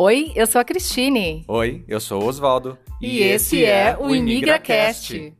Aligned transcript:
Oi, 0.00 0.30
eu 0.36 0.46
sou 0.46 0.60
a 0.60 0.64
Cristine. 0.64 1.44
Oi, 1.48 1.84
eu 1.88 1.98
sou 1.98 2.22
o 2.22 2.26
Oswaldo. 2.26 2.78
E, 3.02 3.18
esse 3.18 3.64
é 3.64 3.98
o 3.98 4.14
ImigraCast. 4.14 5.34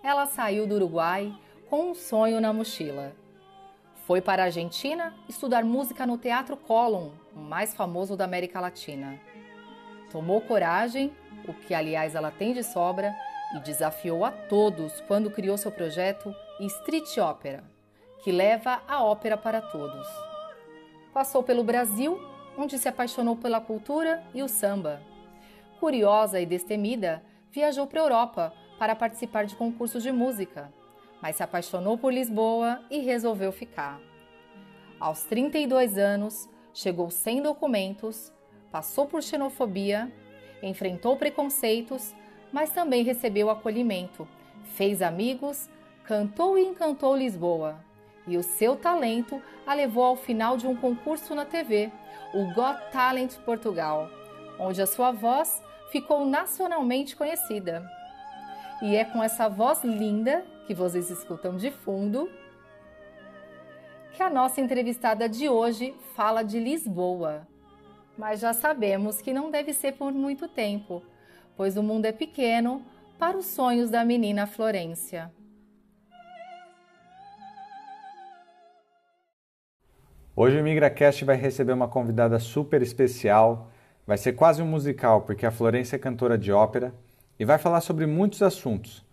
Ela 0.00 0.26
saiu 0.26 0.64
do 0.64 0.76
Uruguai 0.76 1.36
com 1.68 1.90
um 1.90 1.94
sonho 1.96 2.40
na 2.40 2.52
mochila. 2.52 3.12
Foi 4.06 4.20
para 4.20 4.44
a 4.44 4.46
Argentina 4.46 5.12
estudar 5.28 5.64
música 5.64 6.06
no 6.06 6.16
Teatro 6.16 6.56
Colón, 6.56 7.10
o 7.34 7.40
mais 7.40 7.74
famoso 7.74 8.16
da 8.16 8.26
América 8.26 8.60
Latina. 8.60 9.18
Tomou 10.12 10.40
coragem, 10.40 11.10
o 11.48 11.52
que 11.52 11.74
aliás 11.74 12.14
ela 12.14 12.30
tem 12.30 12.52
de 12.52 12.62
sobra, 12.62 13.12
e 13.56 13.58
desafiou 13.58 14.24
a 14.24 14.30
todos 14.30 15.00
quando 15.08 15.32
criou 15.32 15.58
seu 15.58 15.72
projeto 15.72 16.32
Street 16.60 17.18
Opera, 17.18 17.64
que 18.22 18.32
leva 18.32 18.82
a 18.86 19.02
ópera 19.02 19.36
para 19.36 19.60
todos. 19.60 20.06
Passou 21.12 21.42
pelo 21.42 21.64
Brasil, 21.64 22.20
onde 22.56 22.78
se 22.78 22.88
apaixonou 22.88 23.36
pela 23.36 23.60
cultura 23.60 24.22
e 24.34 24.42
o 24.42 24.48
samba. 24.48 25.00
Curiosa 25.80 26.40
e 26.40 26.46
destemida, 26.46 27.22
viajou 27.50 27.86
para 27.86 28.00
a 28.00 28.04
Europa 28.04 28.52
para 28.78 28.96
participar 28.96 29.46
de 29.46 29.56
concursos 29.56 30.02
de 30.02 30.12
música, 30.12 30.72
mas 31.20 31.36
se 31.36 31.42
apaixonou 31.42 31.96
por 31.98 32.12
Lisboa 32.12 32.80
e 32.90 33.00
resolveu 33.00 33.52
ficar. 33.52 34.00
Aos 35.00 35.22
32 35.24 35.96
anos, 35.96 36.48
chegou 36.74 37.10
sem 37.10 37.40
documentos, 37.40 38.32
passou 38.70 39.06
por 39.06 39.22
xenofobia, 39.22 40.12
enfrentou 40.62 41.16
preconceitos, 41.16 42.14
mas 42.52 42.70
também 42.70 43.04
recebeu 43.04 43.50
acolhimento, 43.50 44.26
fez 44.74 45.02
amigos, 45.02 45.68
cantou 46.04 46.58
e 46.58 46.64
encantou 46.64 47.16
Lisboa. 47.16 47.87
E 48.28 48.36
o 48.36 48.42
seu 48.42 48.76
talento 48.76 49.42
a 49.66 49.72
levou 49.72 50.04
ao 50.04 50.16
final 50.16 50.56
de 50.56 50.66
um 50.66 50.76
concurso 50.76 51.34
na 51.34 51.46
TV, 51.46 51.90
o 52.34 52.44
Got 52.52 52.92
Talent 52.92 53.36
Portugal, 53.38 54.10
onde 54.60 54.82
a 54.82 54.86
sua 54.86 55.10
voz 55.10 55.62
ficou 55.90 56.26
nacionalmente 56.26 57.16
conhecida. 57.16 57.88
E 58.82 58.94
é 58.94 59.04
com 59.04 59.22
essa 59.22 59.48
voz 59.48 59.82
linda 59.82 60.44
que 60.66 60.74
vocês 60.74 61.10
escutam 61.10 61.56
de 61.56 61.70
fundo 61.70 62.30
que 64.12 64.22
a 64.22 64.28
nossa 64.28 64.60
entrevistada 64.60 65.28
de 65.28 65.48
hoje 65.48 65.94
fala 66.14 66.42
de 66.42 66.60
Lisboa. 66.60 67.46
Mas 68.16 68.40
já 68.40 68.52
sabemos 68.52 69.22
que 69.22 69.32
não 69.32 69.50
deve 69.50 69.72
ser 69.72 69.92
por 69.92 70.12
muito 70.12 70.48
tempo, 70.48 71.02
pois 71.56 71.76
o 71.76 71.82
mundo 71.82 72.04
é 72.04 72.12
pequeno 72.12 72.84
para 73.18 73.38
os 73.38 73.46
sonhos 73.46 73.90
da 73.90 74.04
menina 74.04 74.46
Florência. 74.46 75.32
Hoje 80.40 80.56
o 80.56 80.62
MigraCast 80.62 81.24
vai 81.24 81.34
receber 81.34 81.72
uma 81.72 81.88
convidada 81.88 82.38
super 82.38 82.80
especial. 82.80 83.72
Vai 84.06 84.16
ser 84.16 84.34
quase 84.34 84.62
um 84.62 84.66
musical, 84.66 85.22
porque 85.22 85.44
a 85.44 85.50
Florência 85.50 85.96
é 85.96 85.98
cantora 85.98 86.38
de 86.38 86.52
ópera 86.52 86.94
e 87.40 87.44
vai 87.44 87.58
falar 87.58 87.80
sobre 87.80 88.06
muitos 88.06 88.40
assuntos. 88.40 89.04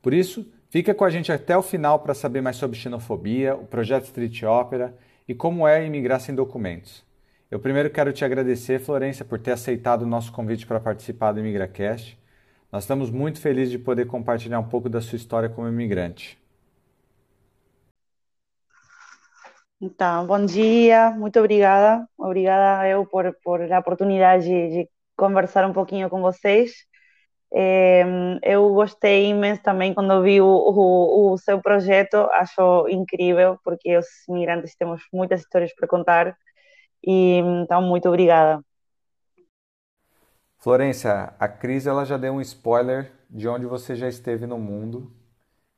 Por 0.00 0.14
isso, 0.14 0.48
fica 0.68 0.94
com 0.94 1.04
a 1.04 1.10
gente 1.10 1.32
até 1.32 1.56
o 1.56 1.62
final 1.62 1.98
para 1.98 2.14
saber 2.14 2.40
mais 2.40 2.54
sobre 2.54 2.78
xenofobia, 2.78 3.56
o 3.56 3.66
projeto 3.66 4.04
Street 4.04 4.44
Opera 4.44 4.94
e 5.26 5.34
como 5.34 5.66
é 5.66 5.84
imigrar 5.84 6.20
sem 6.20 6.36
documentos. 6.36 7.04
Eu 7.50 7.58
primeiro 7.58 7.90
quero 7.90 8.12
te 8.12 8.24
agradecer, 8.24 8.78
Florência, 8.78 9.24
por 9.24 9.40
ter 9.40 9.50
aceitado 9.50 10.02
o 10.02 10.06
nosso 10.06 10.30
convite 10.30 10.68
para 10.68 10.78
participar 10.78 11.32
do 11.32 11.40
ImigraCast. 11.40 12.16
Nós 12.70 12.84
estamos 12.84 13.10
muito 13.10 13.40
felizes 13.40 13.72
de 13.72 13.78
poder 13.80 14.06
compartilhar 14.06 14.60
um 14.60 14.68
pouco 14.68 14.88
da 14.88 15.00
sua 15.00 15.16
história 15.16 15.48
como 15.48 15.66
imigrante. 15.66 16.39
Então, 19.82 20.26
bom 20.26 20.44
dia, 20.44 21.10
muito 21.10 21.38
obrigada. 21.38 22.06
Obrigada 22.18 22.86
eu 22.86 23.06
por, 23.06 23.34
por 23.42 23.60
a 23.72 23.78
oportunidade 23.78 24.44
de, 24.44 24.68
de 24.84 24.90
conversar 25.16 25.64
um 25.66 25.72
pouquinho 25.72 26.10
com 26.10 26.20
vocês. 26.20 26.72
É, 27.52 28.04
eu 28.42 28.72
gostei 28.74 29.28
imenso 29.28 29.62
também 29.62 29.94
quando 29.94 30.22
vi 30.22 30.40
o, 30.40 30.46
o, 30.46 31.32
o, 31.32 31.38
seu 31.38 31.60
projeto, 31.62 32.16
acho 32.32 32.88
incrível, 32.88 33.58
porque 33.64 33.96
os 33.96 34.06
imigrantes 34.28 34.76
temos 34.76 35.02
muitas 35.12 35.40
histórias 35.40 35.74
para 35.74 35.88
contar 35.88 36.36
e 37.02 37.38
então, 37.38 37.80
muito 37.82 38.06
obrigada. 38.08 38.62
Florência, 40.58 41.32
a 41.38 41.48
Cris 41.48 41.86
ela 41.86 42.04
já 42.04 42.18
deu 42.18 42.34
um 42.34 42.40
spoiler 42.42 43.10
de 43.30 43.48
onde 43.48 43.64
você 43.64 43.96
já 43.96 44.08
esteve 44.08 44.46
no 44.46 44.58
mundo, 44.58 45.10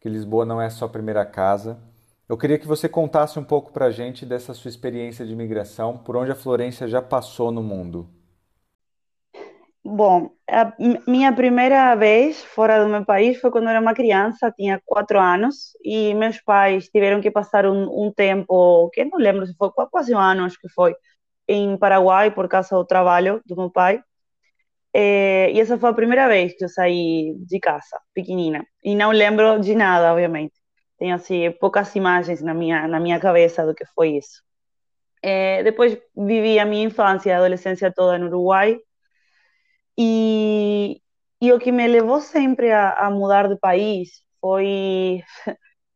que 0.00 0.08
Lisboa 0.08 0.44
não 0.44 0.60
é 0.60 0.68
sua 0.68 0.88
primeira 0.88 1.24
casa. 1.24 1.80
Eu 2.28 2.38
queria 2.38 2.58
que 2.58 2.66
você 2.66 2.88
contasse 2.88 3.38
um 3.38 3.44
pouco 3.44 3.72
para 3.72 3.86
a 3.86 3.90
gente 3.90 4.24
dessa 4.24 4.54
sua 4.54 4.68
experiência 4.68 5.26
de 5.26 5.32
imigração, 5.32 5.98
por 5.98 6.16
onde 6.16 6.30
a 6.30 6.36
Florência 6.36 6.86
já 6.86 7.02
passou 7.02 7.50
no 7.50 7.62
mundo. 7.62 8.08
Bom, 9.84 10.30
a 10.48 10.72
minha 11.08 11.32
primeira 11.34 11.94
vez 11.96 12.42
fora 12.44 12.82
do 12.82 12.88
meu 12.88 13.04
país 13.04 13.40
foi 13.40 13.50
quando 13.50 13.64
eu 13.64 13.70
era 13.70 13.80
uma 13.80 13.94
criança, 13.94 14.52
tinha 14.52 14.80
quatro 14.86 15.18
anos, 15.20 15.76
e 15.84 16.14
meus 16.14 16.40
pais 16.40 16.88
tiveram 16.88 17.20
que 17.20 17.32
passar 17.32 17.66
um, 17.66 18.06
um 18.06 18.12
tempo, 18.12 18.88
que 18.90 19.04
não 19.04 19.18
lembro 19.18 19.44
se 19.44 19.54
foi 19.56 19.70
quase 19.90 20.14
um 20.14 20.18
ano, 20.18 20.44
acho 20.44 20.58
que 20.60 20.68
foi, 20.68 20.94
em 21.48 21.76
Paraguai 21.76 22.30
por 22.30 22.48
causa 22.48 22.76
do 22.76 22.84
trabalho 22.84 23.42
do 23.44 23.56
meu 23.56 23.70
pai. 23.70 24.00
É, 24.94 25.50
e 25.52 25.60
essa 25.60 25.76
foi 25.78 25.90
a 25.90 25.94
primeira 25.94 26.28
vez 26.28 26.54
que 26.56 26.64
eu 26.64 26.68
saí 26.68 27.34
de 27.40 27.58
casa, 27.58 27.98
pequenina. 28.14 28.64
E 28.84 28.94
não 28.94 29.10
lembro 29.10 29.58
de 29.58 29.74
nada, 29.74 30.12
obviamente. 30.12 30.61
Tenho 31.02 31.16
assim 31.16 31.50
poucas 31.60 31.96
imagens 31.96 32.40
na 32.40 32.54
minha 32.54 32.86
na 32.86 33.00
minha 33.00 33.18
cabeça 33.18 33.66
do 33.66 33.74
que 33.74 33.84
foi 33.86 34.18
isso. 34.18 34.40
É, 35.20 35.60
depois 35.64 35.98
vivi 36.16 36.60
a 36.60 36.64
minha 36.64 36.84
infância 36.84 37.30
e 37.30 37.32
adolescência 37.32 37.92
toda 37.92 38.16
no 38.18 38.26
Uruguai 38.26 38.78
e, 39.98 41.00
e 41.40 41.52
o 41.52 41.58
que 41.58 41.72
me 41.72 41.88
levou 41.88 42.20
sempre 42.20 42.70
a, 42.70 42.92
a 42.92 43.10
mudar 43.10 43.48
de 43.48 43.58
país 43.58 44.22
foi, 44.40 45.24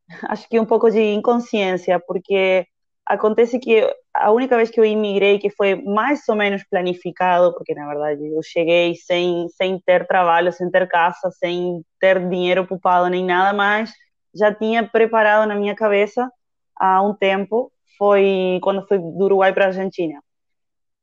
acho 0.29 0.49
que 0.49 0.59
um 0.59 0.67
pouco 0.67 0.91
de 0.91 1.01
inconsciência, 1.01 2.01
porque 2.01 2.67
acontece 3.07 3.61
que 3.61 3.89
a 4.13 4.33
única 4.33 4.57
vez 4.57 4.71
que 4.71 4.81
eu 4.81 4.85
imigrei, 4.85 5.39
que 5.39 5.51
foi 5.51 5.77
mais 5.77 6.29
ou 6.29 6.35
menos 6.35 6.65
planificado, 6.69 7.55
porque 7.55 7.75
na 7.77 7.87
verdade 7.87 8.27
eu 8.27 8.43
cheguei 8.43 8.97
sem, 8.97 9.49
sem 9.51 9.81
ter 9.81 10.05
trabalho, 10.09 10.53
sem 10.53 10.69
ter 10.69 10.89
casa, 10.89 11.31
sem 11.39 11.83
ter 12.01 12.29
dinheiro 12.29 12.67
poupado 12.67 13.09
nem 13.09 13.25
nada 13.25 13.53
mais, 13.57 13.93
já 14.37 14.55
tinha 14.55 14.87
preparado 14.87 15.49
na 15.49 15.55
minha 15.55 15.75
cabeça 15.75 16.31
há 16.77 17.03
um 17.03 17.15
tempo, 17.15 17.73
foi 17.99 18.59
quando 18.63 18.87
fui 18.87 18.99
do 18.99 19.25
Uruguai 19.25 19.53
para 19.53 19.65
a 19.65 19.69
Argentina. 19.69 20.21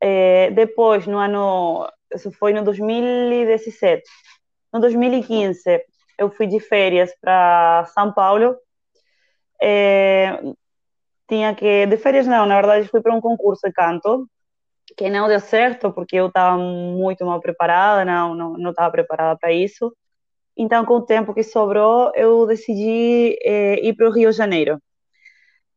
É, 0.01 0.51
depois, 0.51 1.07
no 1.07 1.17
ano 1.17 1.87
isso 2.13 2.31
foi 2.31 2.53
no 2.53 2.63
2017. 2.63 4.03
No 4.73 4.79
2015, 4.79 5.83
eu 6.17 6.29
fui 6.31 6.47
de 6.47 6.59
férias 6.59 7.11
para 7.19 7.85
São 7.93 8.13
Paulo. 8.13 8.55
É, 9.61 10.39
tinha 11.27 11.55
que. 11.55 11.85
De 11.87 11.97
férias, 11.97 12.27
não, 12.27 12.45
na 12.45 12.55
verdade, 12.55 12.87
fui 12.87 13.01
para 13.01 13.15
um 13.15 13.21
concurso 13.21 13.61
de 13.65 13.73
canto 13.73 14.27
que 14.97 15.09
não 15.09 15.27
deu 15.27 15.39
certo 15.39 15.91
porque 15.91 16.17
eu 16.17 16.27
estava 16.27 16.57
muito 16.57 17.25
mal 17.25 17.39
preparada, 17.41 18.05
não 18.05 18.35
não 18.35 18.53
não 18.57 18.71
estava 18.71 18.91
preparada 18.91 19.37
para 19.39 19.51
isso. 19.51 19.95
Então, 20.57 20.85
com 20.85 20.95
o 20.95 21.05
tempo 21.05 21.33
que 21.33 21.43
sobrou, 21.43 22.11
eu 22.15 22.45
decidi 22.45 23.37
é, 23.43 23.85
ir 23.85 23.95
para 23.95 24.07
o 24.07 24.11
Rio 24.11 24.29
de 24.31 24.37
Janeiro. 24.37 24.79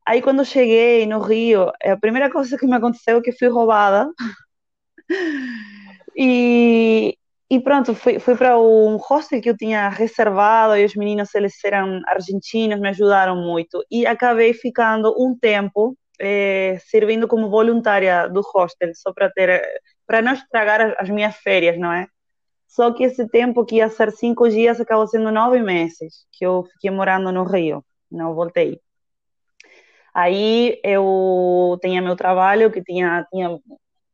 Aí, 0.07 0.23
quando 0.23 0.45
cheguei 0.45 1.07
no 1.07 1.21
Rio, 1.21 1.71
a 1.83 1.97
primeira 1.97 2.31
coisa 2.31 2.57
que 2.57 2.67
me 2.67 2.77
aconteceu 2.77 3.19
é 3.19 3.23
que 3.23 3.33
fui 3.33 3.49
roubada. 3.49 4.09
E, 6.19 7.19
e 7.51 7.61
pronto, 7.61 7.95
fui, 7.95 8.19
fui 8.19 8.35
para 8.37 8.59
um 8.59 8.97
hostel 8.97 9.41
que 9.41 9.51
eu 9.51 9.57
tinha 9.57 9.89
reservado 9.89 10.77
e 10.77 10.85
os 10.85 10.95
meninos, 10.97 11.35
eles 11.35 11.63
eram 11.65 12.01
argentinos, 12.07 12.81
me 12.81 12.89
ajudaram 12.89 13.37
muito. 13.37 13.85
E 13.91 14.07
acabei 14.07 14.55
ficando 14.55 15.15
um 15.19 15.37
tempo 15.39 15.97
eh, 16.21 16.79
servindo 16.87 17.29
como 17.29 17.51
voluntária 17.51 18.29
do 18.29 18.41
hostel, 18.41 18.91
só 18.95 19.13
para 19.13 19.31
ter, 19.31 19.63
para 20.07 20.23
não 20.23 20.33
estragar 20.33 20.95
as 20.99 21.11
minhas 21.11 21.37
férias, 21.37 21.79
não 21.79 21.93
é? 21.93 22.07
Só 22.67 22.93
que 22.93 23.05
esse 23.05 23.29
tempo 23.29 23.65
que 23.65 23.77
ia 23.77 23.89
ser 23.89 24.13
cinco 24.13 24.49
dias 24.49 24.81
acabou 24.81 25.07
sendo 25.07 25.31
nove 25.31 25.61
meses 25.61 26.27
que 26.33 26.45
eu 26.45 26.65
fiquei 26.73 26.91
morando 26.91 27.33
no 27.33 27.45
Rio, 27.45 27.85
não 28.11 28.35
voltei. 28.35 28.81
Aí 30.15 30.81
eu 30.83 31.79
tinha 31.83 32.01
meu 32.01 32.17
trabalho, 32.17 32.71
que 32.71 32.83
tinha, 32.83 33.27
tinha 33.31 33.59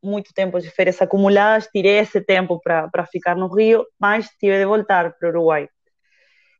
muito 0.02 0.34
tempo 0.34 0.58
de 0.60 0.68
férias 0.68 1.00
acumuladas, 1.00 1.68
tirei 1.68 1.98
esse 1.98 2.20
tempo 2.20 2.60
para 2.60 3.06
ficar 3.06 3.36
no 3.36 3.46
Rio, 3.46 3.86
mas 4.00 4.28
tive 4.40 4.58
de 4.58 4.66
voltar 4.66 5.12
para 5.12 5.28
o 5.28 5.30
Uruguai. 5.30 5.68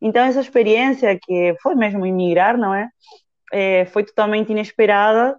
Então, 0.01 0.25
essa 0.25 0.41
experiência, 0.41 1.19
que 1.21 1.57
foi 1.61 1.75
mesmo 1.75 2.07
emigrar, 2.07 2.57
não 2.57 2.75
é? 2.75 2.89
é 3.53 3.85
foi 3.87 4.05
totalmente 4.05 4.51
inesperada, 4.53 5.37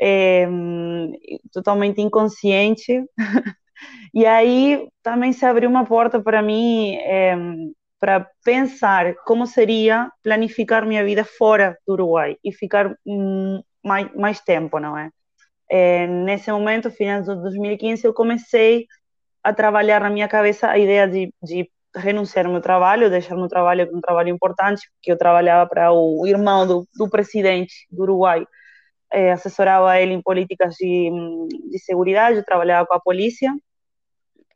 é, 0.00 0.46
totalmente 1.52 2.00
inconsciente. 2.00 3.04
e 4.14 4.26
aí 4.26 4.88
também 5.02 5.32
se 5.32 5.44
abriu 5.44 5.68
uma 5.70 5.84
porta 5.84 6.20
para 6.20 6.42
mim 6.42 6.96
é, 6.96 7.36
para 8.02 8.28
pensar 8.44 9.14
como 9.24 9.46
seria 9.46 10.10
planificar 10.22 10.84
minha 10.84 11.04
vida 11.04 11.24
fora 11.24 11.78
do 11.86 11.92
Uruguai 11.92 12.36
e 12.42 12.52
ficar 12.52 12.96
hum, 13.06 13.62
mais, 13.82 14.12
mais 14.14 14.40
tempo, 14.40 14.78
não 14.80 14.98
é? 14.98 15.10
é? 15.70 16.06
Nesse 16.06 16.50
momento, 16.50 16.90
final 16.90 17.22
de 17.22 17.34
2015, 17.34 18.04
eu 18.04 18.12
comecei 18.12 18.86
a 19.42 19.52
trabalhar 19.52 20.00
na 20.00 20.10
minha 20.10 20.28
cabeça 20.28 20.68
a 20.68 20.78
ideia 20.78 21.06
de, 21.06 21.32
de 21.42 21.70
renunciar 21.94 22.46
ao 22.46 22.52
meu 22.52 22.60
trabalho, 22.60 23.10
deixar 23.10 23.36
meu 23.36 23.48
trabalho, 23.48 23.88
um 23.92 24.00
trabalho 24.00 24.28
importante, 24.30 24.88
porque 24.94 25.12
eu 25.12 25.18
trabalhava 25.18 25.68
para 25.68 25.92
o 25.92 26.26
irmão 26.26 26.66
do, 26.66 26.88
do 26.96 27.08
presidente 27.08 27.86
do 27.90 28.02
Uruguai, 28.02 28.44
é, 29.12 29.32
assessorava 29.32 29.98
ele 30.00 30.14
em 30.14 30.22
políticas 30.22 30.74
de, 30.74 31.10
de 31.70 31.78
segurança, 31.78 32.38
eu 32.38 32.44
trabalhava 32.44 32.86
com 32.86 32.94
a 32.94 33.00
polícia, 33.00 33.52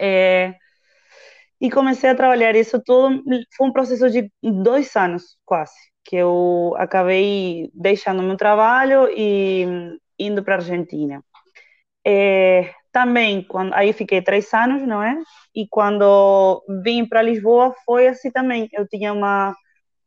é, 0.00 0.54
e 1.60 1.70
comecei 1.70 2.10
a 2.10 2.14
trabalhar 2.14 2.54
isso 2.54 2.80
tudo, 2.82 3.22
foi 3.56 3.68
um 3.68 3.72
processo 3.72 4.10
de 4.10 4.30
dois 4.42 4.94
anos, 4.96 5.36
quase, 5.44 5.74
que 6.04 6.16
eu 6.16 6.74
acabei 6.76 7.70
deixando 7.74 8.22
meu 8.22 8.36
trabalho 8.36 9.08
e 9.10 9.66
indo 10.18 10.42
para 10.42 10.54
a 10.54 10.58
Argentina. 10.58 11.22
É, 12.06 12.72
também, 12.92 13.42
quando, 13.42 13.74
aí 13.74 13.92
fiquei 13.92 14.22
três 14.22 14.52
anos, 14.54 14.82
não 14.86 15.02
é? 15.02 15.18
E 15.54 15.66
quando 15.68 16.62
vim 16.82 17.06
para 17.06 17.22
Lisboa 17.22 17.74
foi 17.84 18.08
assim 18.08 18.30
também. 18.30 18.68
Eu 18.72 18.86
tinha 18.88 19.12
uma 19.12 19.54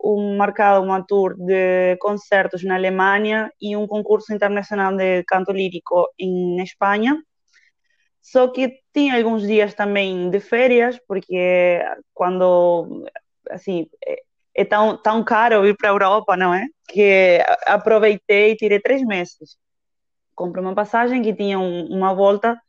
um 0.02 0.38
marcado 0.38 0.84
uma 0.84 1.06
tour 1.06 1.36
de 1.36 1.98
concertos 1.98 2.64
na 2.64 2.76
Alemanha 2.76 3.52
e 3.62 3.76
um 3.76 3.86
concurso 3.86 4.34
internacional 4.34 4.96
de 4.96 5.24
canto 5.26 5.52
lírico 5.52 6.08
em 6.18 6.62
Espanha. 6.64 7.22
Só 8.22 8.48
que 8.48 8.80
tinha 8.94 9.18
alguns 9.18 9.44
dias 9.44 9.74
também 9.74 10.30
de 10.30 10.40
férias, 10.40 11.00
porque 11.08 11.82
quando 12.14 13.06
assim 13.50 13.88
é, 14.06 14.22
é 14.56 14.66
tão 14.66 14.98
tão 15.02 15.24
caro 15.24 15.68
ir 15.68 15.76
para 15.78 15.90
a 15.90 15.94
Europa, 15.94 16.38
não 16.38 16.54
é? 16.54 16.68
Que 16.88 17.40
aproveitei 17.68 18.52
e 18.52 18.56
tirei 18.56 18.80
três 18.80 19.04
meses. 19.06 19.58
Comprei 20.36 20.64
uma 20.64 20.76
passagem 20.76 21.22
que 21.22 21.34
tinha 21.34 21.60
um, 21.60 21.86
uma 21.88 22.14
volta 22.14 22.60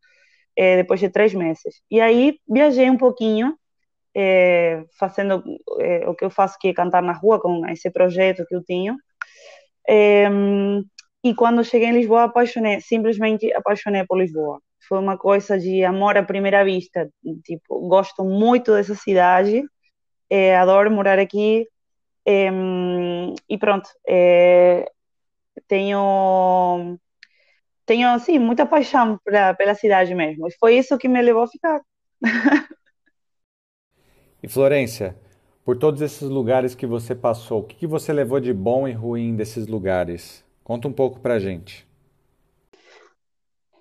é, 0.57 0.77
depois 0.79 1.01
de 1.01 1.09
três 1.11 1.35
meses. 1.35 1.83
E 1.91 2.01
aí 2.01 2.39
viajei 2.49 2.91
um 2.91 2.97
pouquinho, 2.99 3.57
é, 4.15 4.85
fazendo 4.99 5.43
é, 5.81 6.09
o 6.09 6.15
que 6.15 6.25
eu 6.25 6.31
faço, 6.31 6.59
que 6.61 6.69
é 6.69 6.75
cantar 6.75 7.03
na 7.03 7.13
rua, 7.13 7.41
com 7.41 7.67
esse 7.69 7.91
projeto 7.91 8.45
que 8.47 8.55
eu 8.57 8.63
tinha. 8.65 8.97
e 11.25 11.35
quando 11.35 11.65
cheguei 11.65 11.89
em 11.89 11.93
Lisboa, 11.93 12.25
apaixonei, 12.25 12.81
simplesmente 12.81 13.53
apaixonei 13.55 14.05
por 14.07 14.19
Lisboa. 14.19 14.61
Foi 14.91 14.99
uma 14.99 15.17
coisa 15.17 15.57
de 15.57 15.85
amor 15.85 16.19
à 16.19 16.23
primeira 16.25 16.65
vista. 16.65 17.09
Tipo, 17.45 17.89
gosto 17.89 18.25
muito 18.25 18.73
dessa 18.73 18.97
cidade, 18.97 19.63
adoro 20.61 20.91
morar 20.91 21.17
aqui. 21.17 21.65
e 22.27 23.59
pronto, 23.59 23.89
tenho 25.69 26.99
tenho 27.87 28.09
assim 28.09 28.39
muita 28.39 28.67
paixão 28.67 29.19
pela, 29.25 29.55
pela 29.55 29.75
cidade 29.77 30.13
mesmo. 30.13 30.49
E 30.49 30.53
foi 30.59 30.77
isso 30.77 30.99
que 30.99 31.09
me 31.09 31.23
levou 31.23 31.45
a 31.45 31.49
ficar. 31.49 31.81
e 34.43 34.49
Florência, 34.49 35.17
por 35.65 35.77
todos 35.77 36.03
esses 36.03 36.29
lugares 36.29 36.75
que 36.75 36.87
você 36.87 37.15
passou, 37.15 37.61
o 37.61 37.65
que, 37.65 37.77
que 37.77 37.87
você 37.87 38.13
levou 38.13 38.41
de 38.41 38.53
bom 38.53 38.89
e 38.89 38.93
ruim 38.93 39.37
desses 39.37 39.69
lugares? 39.69 40.45
Conta 40.65 40.89
um 40.89 40.93
pouco 40.93 41.21
pra 41.21 41.39
gente. 41.39 41.89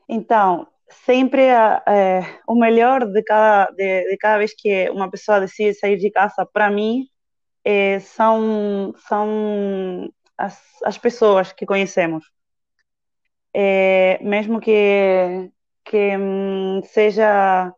Então, 0.08 0.68
sempre 0.90 1.44
é, 1.44 2.40
o 2.48 2.56
melhor 2.56 3.06
de 3.06 3.24
cada, 3.24 3.72
de, 3.72 4.10
de, 4.10 4.18
cada 4.18 4.38
vez 4.40 4.54
que 4.56 4.90
uma 4.90 5.10
pessoa 5.10 5.40
decide 5.40 5.74
sair 5.74 5.98
de 5.98 6.12
casa, 6.12 6.46
para 6.46 6.70
mim, 6.70 7.08
é, 7.64 8.00
são, 8.00 8.94
são 9.08 10.10
as, 10.38 10.62
as 10.84 10.98
pessoas 10.98 11.52
que 11.54 11.66
conhecemos 11.66 12.26
é, 13.54 14.20
mesmo 14.24 14.60
que, 14.60 15.52
que 15.86 16.18
hum, 16.18 16.82
seja, 16.84 17.74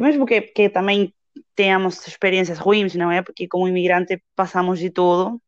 mesmo 0.00 0.26
que, 0.26 0.40
que 0.42 0.68
também 0.68 1.14
tenhamos 1.54 2.06
experiências 2.06 2.58
ruins, 2.58 2.94
não 2.94 3.10
é? 3.10 3.22
Porque 3.22 3.48
como 3.48 3.68
imigrante 3.68 4.22
passamos 4.36 4.78
de 4.78 4.90
tudo. 4.90 5.40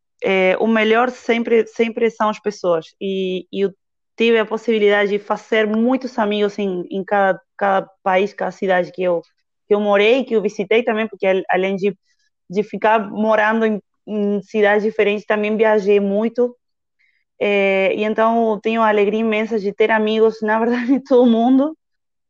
O 0.59 0.67
melhor 0.67 1.11
sempre, 1.11 1.67
sempre 1.67 2.11
são 2.11 2.31
as 2.31 2.41
pessoas. 2.41 2.87
E, 3.01 3.47
e, 3.53 3.61
eu 3.63 3.75
tive 4.17 4.39
a 4.39 4.47
possibilidade 4.47 5.11
de 5.11 5.19
fazer 5.19 5.67
muitos 5.67 6.19
amigos 6.19 6.59
em, 6.59 6.87
em 6.91 7.05
cada, 7.05 7.41
cada 7.57 7.89
país, 8.03 8.33
cada 8.35 8.51
cidade 8.51 8.93
que 8.93 9.03
eu, 9.03 9.23
que 9.67 9.75
eu 9.75 9.81
morei, 9.81 10.25
que 10.25 10.35
eu 10.37 10.43
visitei 10.43 10.83
também, 10.83 11.09
porque 11.09 11.45
além 11.51 11.77
de, 11.77 11.97
de 12.51 12.63
ficar 12.63 12.99
morando 13.11 13.67
em, 13.67 13.81
em 14.07 14.43
cidades 14.43 14.85
diferentes, 14.85 15.27
também 15.27 15.57
viajei 15.57 16.01
muito 16.01 16.57
é, 17.41 17.95
e 17.95 18.05
então 18.05 18.59
tenho 18.63 18.83
a 18.83 18.89
alegria 18.89 19.21
imensa 19.21 19.59
de 19.59 19.73
ter 19.73 19.91
amigos, 19.91 20.41
na 20.43 20.59
verdade, 20.59 20.93
em 20.95 21.01
todo 21.03 21.23
o 21.25 21.31
mundo. 21.31 21.77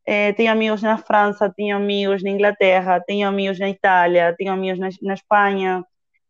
É, 0.06 0.32
tenho 0.34 0.52
amigos 0.52 0.82
na 0.82 0.98
França, 0.98 1.52
tenho 1.54 1.76
amigos 1.76 2.22
na 2.22 2.30
Inglaterra, 2.30 3.00
tenho 3.06 3.28
amigos 3.28 3.58
na 3.58 3.70
Itália, 3.70 4.34
tenho 4.36 4.52
amigos 4.52 4.78
na, 4.78 4.88
na 5.02 5.14
Espanha. 5.14 5.84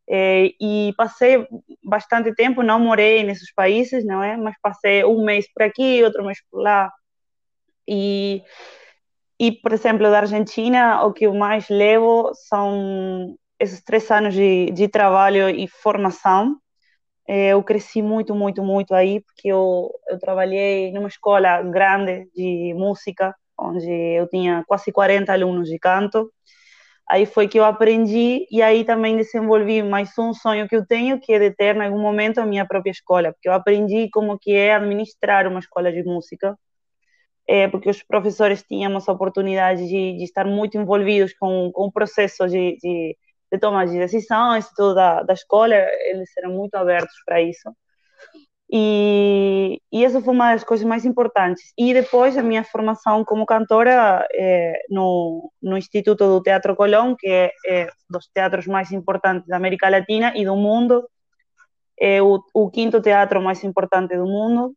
É, 0.08 0.50
e 0.60 0.92
passei 0.96 1.46
bastante 1.82 2.34
tempo, 2.34 2.62
não 2.62 2.78
morei 2.78 3.22
nesses 3.24 3.52
países, 3.54 4.04
não 4.04 4.22
é? 4.22 4.36
Mas 4.36 4.54
passei 4.62 5.04
um 5.04 5.24
mês 5.24 5.46
por 5.52 5.62
aqui, 5.62 6.02
outro 6.02 6.24
mês 6.24 6.38
por 6.50 6.60
lá. 6.62 6.90
E, 7.88 8.42
e 9.40 9.52
por 9.52 9.72
exemplo, 9.72 10.10
da 10.10 10.20
Argentina, 10.20 11.04
o 11.04 11.12
que 11.12 11.26
eu 11.26 11.34
mais 11.34 11.68
levo 11.68 12.32
são 12.48 13.36
esses 13.58 13.82
três 13.82 14.10
anos 14.10 14.34
de, 14.34 14.66
de 14.72 14.88
trabalho 14.88 15.48
e 15.48 15.68
formação 15.68 16.56
é, 17.26 17.48
eu 17.50 17.62
cresci 17.62 18.02
muito, 18.02 18.34
muito, 18.34 18.62
muito 18.62 18.94
aí, 18.94 19.20
porque 19.22 19.48
eu, 19.48 19.90
eu 20.08 20.18
trabalhei 20.18 20.92
numa 20.92 21.08
escola 21.08 21.62
grande 21.62 22.28
de 22.34 22.74
música, 22.74 23.34
onde 23.58 23.90
eu 23.90 24.28
tinha 24.28 24.62
quase 24.66 24.92
40 24.92 25.32
alunos 25.32 25.68
de 25.68 25.78
canto. 25.78 26.30
Aí 27.08 27.26
foi 27.26 27.48
que 27.48 27.58
eu 27.58 27.64
aprendi 27.64 28.46
e 28.50 28.62
aí 28.62 28.84
também 28.84 29.16
desenvolvi 29.16 29.82
mais 29.82 30.16
um 30.18 30.32
sonho 30.32 30.68
que 30.68 30.76
eu 30.76 30.86
tenho, 30.86 31.20
que 31.20 31.32
é 31.32 31.38
de 31.38 31.50
ter, 31.54 31.76
em 31.76 31.82
algum 31.84 32.00
momento, 32.00 32.38
a 32.38 32.46
minha 32.46 32.66
própria 32.66 32.90
escola, 32.90 33.32
porque 33.32 33.48
eu 33.48 33.52
aprendi 33.52 34.08
como 34.10 34.38
que 34.38 34.52
é 34.54 34.74
administrar 34.74 35.46
uma 35.46 35.58
escola 35.60 35.92
de 35.92 36.02
música, 36.02 36.58
é, 37.48 37.68
porque 37.68 37.90
os 37.90 38.02
professores 38.02 38.62
tínhamos 38.62 39.08
a 39.08 39.12
oportunidade 39.12 39.86
de, 39.86 40.16
de 40.16 40.24
estar 40.24 40.46
muito 40.46 40.78
envolvidos 40.78 41.34
com, 41.34 41.70
com 41.72 41.86
o 41.86 41.92
processo 41.92 42.48
de, 42.48 42.76
de 42.78 43.16
de 43.54 43.58
tomar 43.58 43.86
de 43.86 43.98
decisões 43.98 44.68
tudo 44.74 44.94
da, 44.94 45.22
da 45.22 45.32
escola, 45.32 45.74
eles 45.76 46.30
eram 46.38 46.52
muito 46.52 46.74
abertos 46.74 47.14
para 47.24 47.40
isso. 47.40 47.70
E, 48.76 49.80
e 49.92 50.04
essa 50.04 50.20
foi 50.20 50.34
uma 50.34 50.52
das 50.52 50.64
coisas 50.64 50.84
mais 50.84 51.04
importantes. 51.04 51.72
E 51.78 51.94
depois 51.94 52.36
a 52.36 52.42
minha 52.42 52.64
formação 52.64 53.24
como 53.24 53.46
cantora 53.46 54.26
é, 54.34 54.82
no, 54.90 55.52
no 55.62 55.78
Instituto 55.78 56.26
do 56.26 56.42
Teatro 56.42 56.74
Colón, 56.74 57.14
que 57.16 57.28
é, 57.28 57.52
é, 57.68 57.88
dos 58.10 58.26
teatros 58.34 58.66
mais 58.66 58.90
importantes 58.90 59.46
da 59.46 59.56
América 59.58 59.88
Latina 59.88 60.32
e 60.34 60.44
do 60.44 60.56
mundo, 60.56 61.08
é 61.96 62.20
o, 62.20 62.42
o 62.52 62.68
quinto 62.68 63.00
teatro 63.00 63.40
mais 63.40 63.62
importante 63.62 64.16
do 64.16 64.26
mundo, 64.26 64.74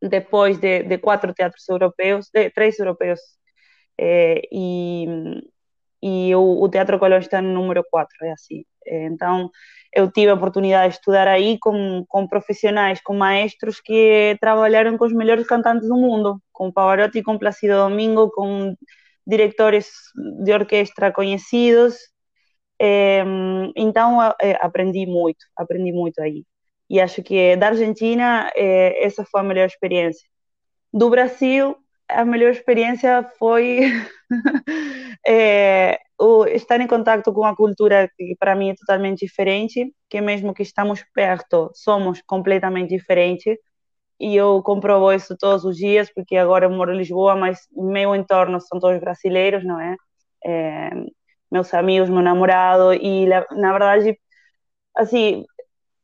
depois 0.00 0.58
de, 0.58 0.84
de 0.84 0.98
quatro 0.98 1.34
teatros 1.34 1.68
europeus, 1.68 2.30
de, 2.32 2.50
três 2.50 2.78
europeus 2.78 3.18
é, 3.98 4.42
e, 4.52 5.06
e 6.00 6.32
o, 6.36 6.62
o 6.62 6.68
Teatro 6.68 6.98
Colón 7.00 7.18
está 7.18 7.42
no 7.42 7.52
número 7.52 7.84
4, 7.90 8.24
é 8.26 8.32
assim. 8.32 8.64
Então, 8.86 9.50
eu 9.92 10.10
tive 10.10 10.30
a 10.30 10.34
oportunidade 10.34 10.92
de 10.92 10.98
estudar 10.98 11.26
aí 11.28 11.58
com, 11.58 12.04
com 12.08 12.26
profissionais, 12.26 13.00
com 13.02 13.14
maestros 13.14 13.80
que 13.80 14.36
trabalharam 14.40 14.96
com 14.98 15.04
os 15.04 15.12
melhores 15.12 15.46
cantantes 15.46 15.88
do 15.88 15.96
mundo, 15.96 16.40
com 16.52 16.72
Pavarotti, 16.72 17.22
com 17.22 17.38
Plácido 17.38 17.74
Domingo, 17.74 18.30
com 18.30 18.74
diretores 19.26 19.90
de 20.44 20.52
orquestra 20.52 21.12
conhecidos. 21.12 21.96
Então, 23.74 24.22
é, 24.40 24.56
aprendi 24.60 25.06
muito, 25.06 25.44
aprendi 25.56 25.92
muito 25.92 26.20
aí. 26.20 26.44
E 26.88 27.00
acho 27.00 27.22
que 27.22 27.56
da 27.56 27.68
Argentina, 27.68 28.50
é, 28.54 29.04
essa 29.04 29.24
foi 29.24 29.40
a 29.40 29.44
melhor 29.44 29.66
experiência. 29.66 30.28
Do 30.92 31.10
Brasil, 31.10 31.76
a 32.08 32.24
melhor 32.24 32.50
experiência 32.50 33.28
foi 33.38 33.92
é, 35.26 35.98
o 36.18 36.46
estar 36.46 36.80
em 36.80 36.86
contato 36.86 37.32
com 37.32 37.40
uma 37.40 37.54
cultura 37.56 38.10
que 38.16 38.36
para 38.38 38.54
mim 38.54 38.70
é 38.70 38.74
totalmente 38.74 39.20
diferente, 39.26 39.92
que 40.08 40.20
mesmo 40.20 40.54
que 40.54 40.62
estamos 40.62 41.04
perto, 41.14 41.70
somos 41.74 42.22
completamente 42.26 42.90
diferentes. 42.90 43.56
E 44.20 44.36
eu 44.36 44.62
comprovo 44.62 45.12
isso 45.12 45.36
todos 45.38 45.64
os 45.64 45.76
dias, 45.76 46.10
porque 46.14 46.36
agora 46.36 46.66
eu 46.66 46.70
moro 46.70 46.92
em 46.94 46.98
Lisboa, 46.98 47.36
mas 47.36 47.60
meu 47.72 48.14
entorno 48.14 48.60
são 48.60 48.80
todos 48.80 49.00
brasileiros, 49.00 49.64
não 49.64 49.80
é? 49.80 49.96
é 50.46 50.90
meus 51.50 51.72
amigos, 51.74 52.08
meu 52.10 52.22
namorado, 52.22 52.92
e 52.94 53.26
na 53.26 53.72
verdade, 53.72 54.18
assim, 54.96 55.44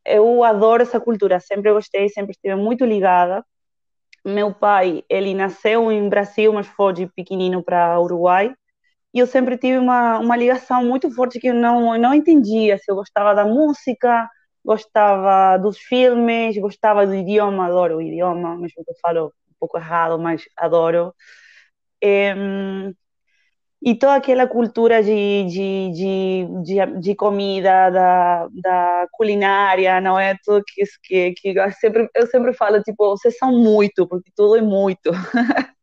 eu 0.07 0.45
adoro 0.45 0.83
essa 0.83 1.01
cultura, 1.01 1.41
sempre 1.41 1.73
gostei, 1.73 2.09
sempre 2.09 2.33
estive 2.33 2.57
muito 2.57 2.85
ligada 2.85 3.45
meu 4.25 4.55
pai, 4.55 5.05
ele 5.09 5.35
nasceu 5.35 5.91
em 5.93 6.09
Brasil, 6.09 6.53
mas 6.53 6.67
foi 6.67 6.93
de 6.93 7.07
pequenino 7.07 7.63
para 7.63 7.99
Uruguai. 8.01 8.55
E 9.15 9.19
eu 9.21 9.27
sempre 9.27 9.59
tive 9.59 9.79
uma, 9.79 10.19
uma 10.21 10.37
ligação 10.37 10.85
muito 10.85 11.11
forte 11.13 11.41
que 11.41 11.49
eu 11.49 11.55
não, 11.55 11.95
eu 11.97 12.01
não 12.01 12.15
entendia 12.15 12.79
se 12.79 12.91
eu 12.91 12.97
gostava 12.97 13.35
da 13.35 13.45
música, 13.47 14.29
gostava 14.65 15.59
dos 15.59 15.79
filmes, 15.79 16.57
gostava 16.59 17.07
do 17.07 17.15
idioma, 17.15 17.67
adoro 17.67 17.99
o 17.99 18.03
idioma, 18.03 18.57
mesmo 18.57 18.85
que 18.85 18.91
eu 18.93 18.97
falo 19.03 19.27
um 19.29 19.55
pouco 19.61 19.79
errado, 19.79 20.19
mas 20.19 20.45
adoro. 20.57 21.15
E 23.85 23.97
toda 23.97 24.15
aquela 24.15 24.47
cultura 24.47 25.03
de, 25.03 25.45
de, 25.45 25.91
de, 25.93 26.47
de, 26.63 27.01
de 27.01 27.15
comida, 27.17 27.91
da, 27.91 28.49
da, 28.63 29.09
culinária, 29.13 30.01
não 30.01 30.19
é? 30.19 30.37
Tudo 30.45 30.63
que, 30.65 30.85
que, 31.03 31.33
que 31.33 31.59
eu, 31.59 31.73
sempre, 31.73 32.09
eu 32.15 32.27
sempre 32.29 32.53
falo, 32.53 32.81
tipo, 32.83 33.11
vocês 33.11 33.37
são 33.37 33.51
muito, 33.53 34.07
porque 34.07 34.31
tudo 34.37 34.57
é 34.57 34.63
muito. 34.63 35.11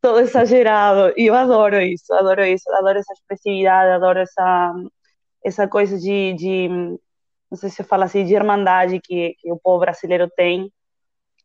Todo 0.00 0.20
exagerado. 0.20 1.12
E 1.16 1.26
eu 1.26 1.34
adoro 1.34 1.80
isso, 1.80 2.12
adoro 2.14 2.44
isso, 2.44 2.70
adoro 2.72 2.98
essa 2.98 3.12
expressividade, 3.12 3.90
adoro 3.92 4.18
essa, 4.20 4.74
essa 5.44 5.68
coisa 5.68 5.98
de, 5.98 6.34
de 6.34 6.68
não 7.50 7.58
sei 7.58 7.70
se 7.70 7.82
fala 7.84 8.06
assim, 8.06 8.24
de 8.24 8.34
irmandade 8.34 9.00
que, 9.00 9.34
que 9.38 9.52
o 9.52 9.58
povo 9.58 9.80
brasileiro 9.80 10.28
tem. 10.36 10.72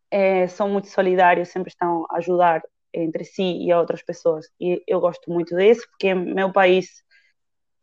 É, 0.09 0.47
são 0.47 0.69
muito 0.69 0.87
solidários, 0.89 1.49
sempre 1.49 1.69
estão 1.69 2.05
a 2.09 2.17
ajudar 2.17 2.61
entre 2.93 3.23
si 3.23 3.43
e 3.63 3.71
a 3.71 3.79
outras 3.79 4.03
pessoas. 4.03 4.47
E 4.59 4.83
eu 4.87 4.99
gosto 4.99 5.31
muito 5.31 5.55
disso, 5.55 5.87
porque 5.91 6.13
meu 6.13 6.51
país 6.51 6.87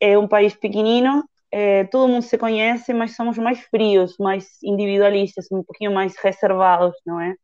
é 0.00 0.19
um 0.19 0.29
país 0.29 0.55
pequenino, 0.55 1.25
é, 1.50 1.85
todo 1.85 2.09
mundo 2.09 2.23
se 2.23 2.37
conhece, 2.38 2.93
mas 2.93 3.17
somos 3.17 3.38
mais 3.38 3.61
frios, 3.61 4.17
mais 4.19 4.62
individualistas, 4.62 5.47
um 5.50 5.62
pouquinho 5.62 5.93
mais 5.93 6.17
reservados, 6.17 6.95
não 7.07 7.21
é? 7.21 7.35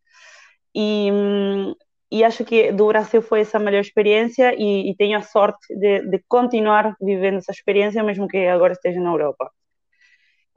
E, 0.75 1.11
e 2.11 2.23
acho 2.25 2.45
que 2.45 2.73
do 2.73 2.87
Brasil 2.87 3.23
foi 3.23 3.41
essa 3.41 3.59
melhor 3.59 3.81
experiência 3.81 4.55
e, 4.57 4.91
e 4.91 4.97
tenho 4.97 5.19
a 5.19 5.23
sorte 5.23 5.75
de, 5.75 6.07
de, 6.09 6.25
continuar 6.29 6.95
vivendo 7.01 7.39
essa 7.39 7.53
experiência, 7.53 8.03
mesmo 8.03 8.29
que 8.29 8.47
agora 8.47 8.73
esteja 8.73 9.01
na 9.01 9.11
Europa. 9.11 9.51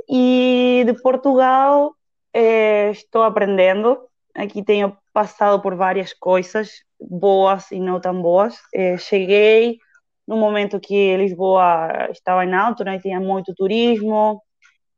E 0.09 0.83
de 0.85 0.93
Portugal 1.01 1.93
é, 2.33 2.91
estou 2.91 3.23
aprendendo, 3.23 3.97
aqui 4.35 4.63
tenho 4.63 4.95
passado 5.13 5.61
por 5.61 5.75
várias 5.75 6.13
coisas, 6.13 6.83
boas 6.99 7.71
e 7.71 7.79
não 7.79 7.99
tão 7.99 8.21
boas. 8.21 8.55
É, 8.73 8.97
cheguei 8.97 9.79
no 10.27 10.37
momento 10.37 10.79
que 10.79 11.15
Lisboa 11.15 12.09
estava 12.11 12.43
em 12.43 12.53
alto, 12.53 12.83
né? 12.83 12.99
tinha 12.99 13.19
muito 13.19 13.53
turismo, 13.55 14.41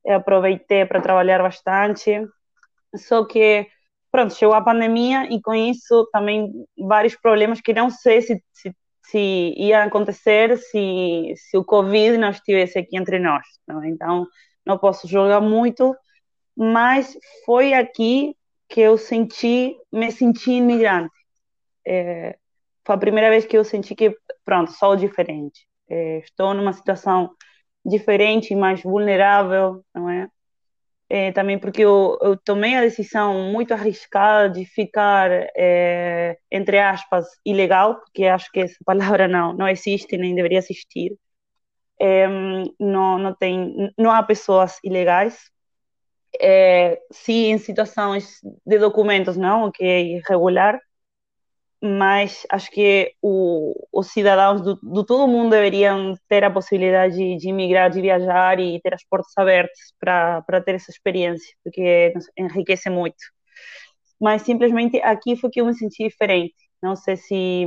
aproveitei 0.08 0.86
para 0.86 1.02
trabalhar 1.02 1.42
bastante. 1.42 2.26
Só 2.96 3.26
que, 3.26 3.68
pronto, 4.12 4.34
chegou 4.34 4.56
a 4.56 4.64
pandemia 4.64 5.32
e 5.32 5.40
com 5.42 5.54
isso 5.54 6.10
também 6.12 6.52
vários 6.78 7.16
problemas 7.16 7.62
que 7.62 7.74
não 7.74 7.90
sei 7.92 8.22
se, 8.22 8.44
se, 8.52 8.76
se 9.04 9.54
ia 9.56 9.84
acontecer 9.84 10.58
se, 10.58 11.34
se 11.36 11.58
o 11.58 11.64
Covid 11.64 12.18
não 12.18 12.32
estivesse 12.32 12.80
aqui 12.80 12.98
entre 12.98 13.20
nós. 13.20 13.46
Não? 13.68 13.84
Então, 13.86 14.26
não 14.66 14.78
posso 14.78 15.08
julgar 15.08 15.42
muito, 15.42 15.96
mas 16.56 17.16
foi 17.46 17.74
aqui 17.74 18.36
que 18.68 18.82
eu 18.82 18.98
senti, 18.98 19.76
me 19.92 20.12
senti 20.12 20.54
imigrante 20.54 21.19
é, 21.90 22.38
foi 22.86 22.96
a 22.96 23.00
primeira 23.00 23.30
vez 23.30 23.46
que 23.46 23.58
eu 23.58 23.64
senti 23.64 23.96
que, 23.96 24.16
pronto, 24.46 24.72
sou 24.72 24.96
diferente. 24.96 25.68
É, 25.90 26.20
estou 26.20 26.54
numa 26.54 26.74
situação 26.74 27.32
diferente, 27.86 28.56
mais 28.56 28.84
vulnerável, 28.84 29.84
não 29.94 30.10
é? 30.10 30.28
é 31.10 31.32
também 31.32 31.58
porque 31.60 31.84
eu, 31.84 32.18
eu, 32.22 32.38
tomei 32.38 32.76
a 32.76 32.82
decisão 32.82 33.52
muito 33.52 33.74
arriscada 33.74 34.50
de 34.50 34.66
ficar, 34.66 35.32
é, 35.58 36.38
entre 36.52 36.80
aspas, 36.80 37.26
ilegal, 37.46 38.00
porque 38.02 38.26
acho 38.26 38.52
que 38.52 38.62
essa 38.62 38.78
palavra 38.86 39.28
não, 39.28 39.54
não 39.54 39.68
existe, 39.68 40.18
nem 40.18 40.36
deveria 40.36 40.60
existir. 40.60 41.18
É, 42.02 42.28
não, 42.80 43.18
não, 43.20 43.36
tem, 43.36 43.92
não 43.98 44.12
há 44.12 44.24
pessoas 44.24 44.80
ilegais. 44.84 45.38
É, 46.42 47.00
sim, 47.12 47.52
em 47.52 47.58
situações 47.58 48.40
de 48.66 48.78
documentos, 48.80 49.36
não, 49.38 49.72
que 49.72 49.84
é 49.84 50.02
irregular, 50.02 50.80
mas 51.82 52.46
acho 52.52 52.70
que 52.72 53.14
o, 53.22 53.74
os 53.92 54.08
cidadãos 54.08 54.62
do, 54.62 54.76
do, 54.84 55.06
todo 55.06 55.28
mundo 55.28 55.52
deveriam 55.52 56.16
ter 56.28 56.44
a 56.44 56.52
possibilidade 56.52 57.16
de, 57.16 57.38
de 57.38 57.50
imigrar, 57.50 57.90
de 57.90 58.02
viajar 58.02 58.60
e 58.60 58.82
ter 58.82 58.94
as 58.94 59.04
portas 59.06 59.32
abertas 59.38 59.94
para 60.00 60.62
ter 60.66 60.76
essa 60.76 60.92
experiência, 60.92 61.56
porque 61.64 62.14
enriquece 62.38 62.90
muito. 62.90 63.18
Mas 64.20 64.42
simplesmente 64.44 65.02
aqui 65.02 65.36
foi 65.38 65.50
que 65.50 65.62
eu 65.62 65.66
me 65.66 65.74
senti 65.74 66.04
diferente. 66.04 66.56
Não 66.82 66.96
sei 66.96 67.16
se 67.18 67.66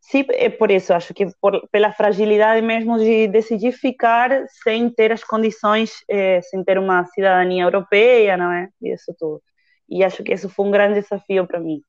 se 0.00 0.26
é 0.32 0.50
por 0.50 0.70
isso, 0.70 0.92
acho 0.92 1.14
que 1.14 1.26
por, 1.40 1.66
pela 1.70 1.92
fragilidade 1.92 2.60
mesmo 2.64 2.98
de 2.98 3.26
decidir 3.28 3.72
ficar 3.72 4.30
sem 4.62 4.90
ter 4.90 5.10
as 5.12 5.24
condições, 5.24 5.92
eh, 6.08 6.40
sem 6.42 6.62
ter 6.62 6.78
uma 6.78 7.04
cidadania 7.06 7.64
europeia, 7.64 8.36
não 8.36 8.52
é? 8.52 8.68
Isso 8.82 9.14
tudo. 9.18 9.42
E 9.88 10.04
acho 10.04 10.22
que 10.22 10.32
isso 10.34 10.48
foi 10.50 10.66
um 10.66 10.70
grande 10.70 11.00
desafio 11.00 11.46
para 11.46 11.58
mim. 11.60 11.80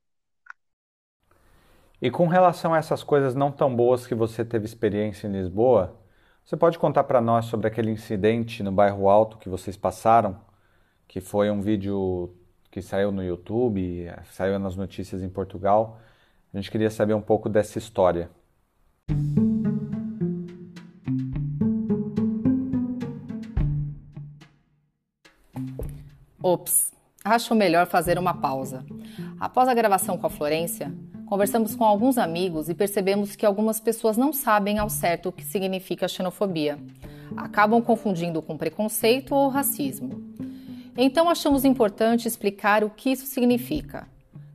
E 2.06 2.12
com 2.12 2.28
relação 2.28 2.72
a 2.72 2.78
essas 2.78 3.02
coisas 3.02 3.34
não 3.34 3.52
tão 3.52 3.76
boas 3.76 4.06
que 4.06 4.14
você 4.14 4.46
teve 4.46 4.64
experiência 4.64 5.28
em 5.28 5.32
Lisboa, 5.32 6.00
você 6.44 6.56
pode 6.56 6.78
contar 6.78 7.04
para 7.06 7.20
nós 7.20 7.46
sobre 7.46 7.66
aquele 7.66 7.90
incidente 7.90 8.62
no 8.62 8.72
bairro 8.72 9.10
Alto 9.10 9.40
que 9.40 9.50
vocês 9.50 9.76
passaram, 9.76 10.40
que 11.08 11.20
foi 11.20 11.50
um 11.50 11.62
vídeo 11.62 12.32
que 12.70 12.80
saiu 12.80 13.12
no 13.12 13.24
YouTube, 13.24 14.08
saiu 14.26 14.60
nas 14.60 14.76
notícias 14.76 15.24
em 15.24 15.30
Portugal. 15.30 16.00
A 16.54 16.58
gente 16.58 16.70
queria 16.70 16.92
saber 16.92 17.16
um 17.16 17.22
pouco 17.22 17.50
dessa 17.50 17.80
história. 17.80 18.30
Ops, 26.40 26.92
acho 27.24 27.56
melhor 27.56 27.88
fazer 27.88 28.20
uma 28.20 28.36
pausa. 28.36 28.86
Após 29.40 29.68
a 29.68 29.74
gravação 29.74 30.20
com 30.20 30.28
a 30.28 30.30
Florência, 30.30 30.94
Conversamos 31.25 31.75
com 31.75 31.84
alguns 31.84 32.17
amigos 32.20 32.70
e 32.70 32.75
percebemos 32.75 33.36
que 33.36 33.46
algumas 33.46 33.79
pessoas 33.79 34.15
não 34.15 34.32
sabem 34.32 34.77
ao 34.77 34.89
certo 34.89 35.29
o 35.29 35.32
que 35.32 35.44
significa 35.44 36.08
xenofobia. 36.08 36.77
Acabam 37.36 37.82
confundindo 37.82 38.41
com 38.41 38.55
preconceito 38.55 39.34
ou 39.34 39.50
racismo. 39.50 40.24
Então 40.96 41.27
achamos 41.27 41.65
importante 41.65 42.27
explicar 42.27 42.84
o 42.84 42.89
que 42.89 43.10
isso 43.10 43.25
significa. 43.25 44.08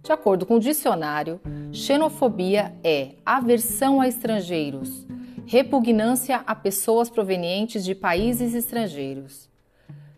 De 0.02 0.12
acordo 0.12 0.46
com 0.46 0.54
o 0.54 0.60
dicionário, 0.60 1.40
xenofobia 1.72 2.72
é 2.82 3.10
aversão 3.26 4.00
a 4.00 4.08
estrangeiros, 4.08 5.06
repugnância 5.46 6.42
a 6.46 6.54
pessoas 6.54 7.10
provenientes 7.10 7.84
de 7.84 7.94
países 7.94 8.54
estrangeiros. 8.54 9.50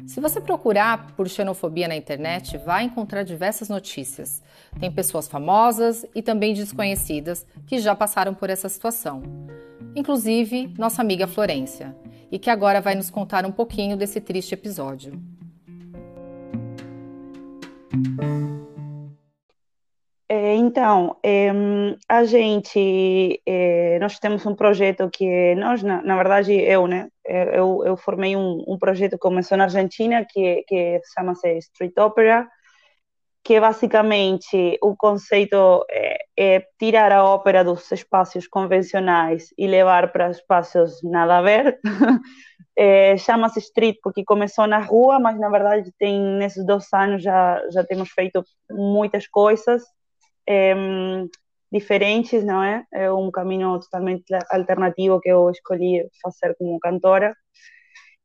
Se 0.06 0.20
você 0.20 0.40
procurar 0.40 1.12
por 1.16 1.28
xenofobia 1.28 1.88
na 1.88 1.96
internet, 1.96 2.58
vai 2.58 2.84
encontrar 2.84 3.22
diversas 3.22 3.68
notícias. 3.68 4.42
Tem 4.78 4.90
pessoas 4.90 5.28
famosas 5.28 6.04
e 6.14 6.22
também 6.22 6.54
desconhecidas 6.54 7.46
que 7.66 7.78
já 7.78 7.94
passaram 7.94 8.34
por 8.34 8.50
essa 8.50 8.68
situação. 8.68 9.22
Inclusive, 9.94 10.72
nossa 10.78 11.02
amiga 11.02 11.26
Florência, 11.26 11.94
e 12.30 12.38
que 12.38 12.48
agora 12.48 12.80
vai 12.80 12.94
nos 12.94 13.10
contar 13.10 13.44
um 13.44 13.52
pouquinho 13.52 13.96
desse 13.96 14.20
triste 14.20 14.54
episódio. 14.54 15.20
É, 20.28 20.54
então, 20.54 21.14
é, 21.22 21.50
a 22.08 22.24
gente, 22.24 23.38
é, 23.44 23.98
nós 23.98 24.18
temos 24.18 24.46
um 24.46 24.54
projeto 24.54 25.10
que 25.12 25.54
nós, 25.56 25.82
na, 25.82 26.02
na 26.02 26.16
verdade, 26.16 26.54
eu, 26.54 26.86
né, 26.86 27.08
eu, 27.26 27.82
eu 27.84 27.98
formei 27.98 28.34
um, 28.34 28.64
um, 28.66 28.78
projeto 28.78 29.12
que 29.12 29.18
começou 29.18 29.58
na 29.58 29.64
Argentina 29.64 30.24
que, 30.26 30.64
que 30.66 31.00
chama-se 31.14 31.58
Street 31.58 31.92
Opera, 31.98 32.48
que 33.44 33.58
basicamente 33.58 34.78
o 34.80 34.96
conceito 34.96 35.84
é, 35.90 36.18
é, 36.38 36.66
tirar 36.78 37.10
a 37.12 37.24
ópera 37.24 37.64
dos 37.64 37.90
espaços 37.90 38.46
convencionais 38.46 39.52
e 39.58 39.66
levar 39.66 40.12
para 40.12 40.30
espaços 40.30 41.02
nada 41.02 41.38
a 41.38 41.42
ver. 41.42 41.80
é, 42.76 43.16
chama-se 43.16 43.58
Street 43.58 43.96
porque 44.02 44.24
começou 44.24 44.66
na 44.66 44.78
rua, 44.78 45.18
mas 45.18 45.38
na 45.38 45.48
verdade 45.48 45.92
tem 45.98 46.20
nesses 46.38 46.64
dois 46.64 46.86
anos 46.92 47.22
já 47.22 47.60
já 47.70 47.84
temos 47.84 48.10
feito 48.10 48.44
muitas 48.70 49.26
coisas 49.26 49.82
é, 50.48 50.74
diferentes, 51.72 52.44
não 52.44 52.62
é? 52.62 52.84
É 52.92 53.10
um 53.10 53.30
caminho 53.30 53.78
totalmente 53.80 54.24
alternativo 54.50 55.20
que 55.20 55.30
eu 55.30 55.50
escolhi 55.50 56.06
fazer 56.22 56.54
como 56.56 56.78
cantora. 56.78 57.34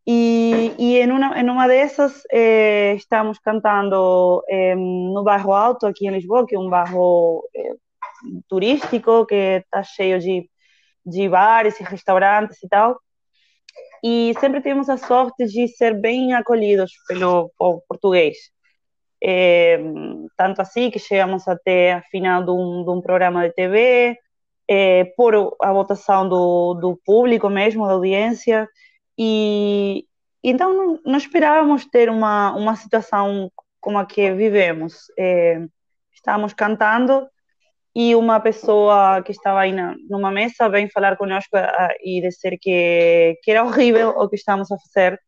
E, 0.09 0.73
em, 0.79 1.11
uma, 1.11 1.37
em 1.37 1.49
uma 1.49 1.67
dessas 1.67 2.23
eh, 2.31 2.93
estamos 2.95 3.39
cantando 3.39 4.41
eh, 4.47 4.73
no 4.73 5.21
bairro 5.21 5.51
Alto, 5.51 5.85
aqui 5.85 6.07
em 6.07 6.11
Lisboa, 6.11 6.47
que 6.47 6.55
é 6.55 6.59
um 6.59 6.69
bairro 6.69 7.43
eh, 7.53 7.73
turístico, 8.47 9.25
que 9.25 9.35
está 9.35 9.83
cheio 9.83 10.17
de, 10.17 10.49
de 11.05 11.27
bares 11.27 11.77
e 11.81 11.83
restaurantes 11.83 12.63
e 12.63 12.69
tal. 12.69 12.97
E 14.01 14.33
sempre 14.39 14.61
tivemos 14.61 14.89
a 14.89 14.95
sorte 14.95 15.45
de 15.45 15.67
ser 15.67 15.99
bem 15.99 16.33
acolhidos 16.33 16.91
pelo 17.07 17.51
português. 17.89 18.37
Tanto 20.37 20.61
assim 20.61 20.89
que 20.89 20.99
chegamos 20.99 21.47
até 21.49 21.93
a 21.93 22.01
final 22.03 22.45
de 22.45 22.51
um, 22.51 22.85
de 22.85 23.01
programa 23.03 23.45
de 23.47 23.53
TV, 23.53 24.17
é, 24.69 25.05
por 25.17 25.57
a 25.61 25.73
votação 25.73 26.29
do 26.29 26.99
público 27.05 27.49
mesmo, 27.49 27.85
da 27.85 27.93
audiência, 27.93 28.69
e, 29.17 30.05
então 30.43 30.73
não, 30.73 30.99
não 31.05 31.17
esperávamos 31.17 31.85
ter 31.85 32.09
uma, 32.09 32.53
uma 32.55 32.75
situação 32.75 33.51
como 33.79 33.97
a 33.97 34.05
que 34.05 34.31
vivemos. 34.33 35.11
É, 35.17 35.65
estávamos 36.13 36.53
cantando 36.53 37.27
e 37.95 38.15
uma 38.15 38.39
pessoa 38.39 39.23
que 39.23 39.31
estava 39.31 39.61
aí 39.61 39.71
na, 39.71 39.95
numa 40.09 40.31
mesa 40.31 40.69
vem 40.69 40.89
falar 40.89 41.17
conosco 41.17 41.57
e 42.03 42.21
dizer 42.21 42.57
que, 42.59 43.39
que 43.41 43.51
era 43.51 43.63
horrível 43.63 44.09
o 44.09 44.29
que 44.29 44.35
estávamos 44.35 44.71
a 44.71 44.77
fazer, 44.77 45.19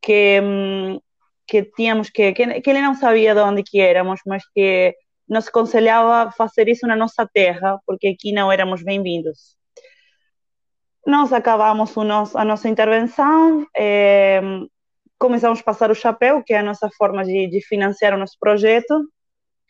que, 0.00 0.40
hum, 0.40 1.00
que 1.46 1.62
tínhamos 1.64 2.10
que, 2.10 2.32
que, 2.32 2.60
que 2.60 2.70
ele 2.70 2.80
não 2.80 2.94
sabia 2.94 3.34
de 3.34 3.40
onde 3.40 3.62
que 3.62 3.80
éramos, 3.80 4.20
mas 4.26 4.42
que 4.54 4.94
nos 5.28 5.48
aconselhava 5.48 6.30
fazer 6.32 6.68
isso 6.68 6.86
na 6.86 6.96
nossa 6.96 7.26
terra, 7.26 7.78
porque 7.86 8.08
aqui 8.08 8.32
não 8.32 8.50
éramos 8.50 8.82
bem-vindos. 8.82 9.56
Nós 11.06 11.32
acabamos 11.32 11.94
nosso, 11.94 12.36
a 12.36 12.44
nossa 12.44 12.68
intervenção, 12.68 13.64
é, 13.76 14.40
começamos 15.16 15.60
a 15.60 15.62
passar 15.62 15.88
o 15.88 15.94
chapéu, 15.94 16.42
que 16.42 16.52
é 16.52 16.58
a 16.58 16.64
nossa 16.64 16.90
forma 16.98 17.24
de, 17.24 17.46
de 17.46 17.60
financiar 17.64 18.12
o 18.12 18.18
nosso 18.18 18.36
projeto, 18.40 19.08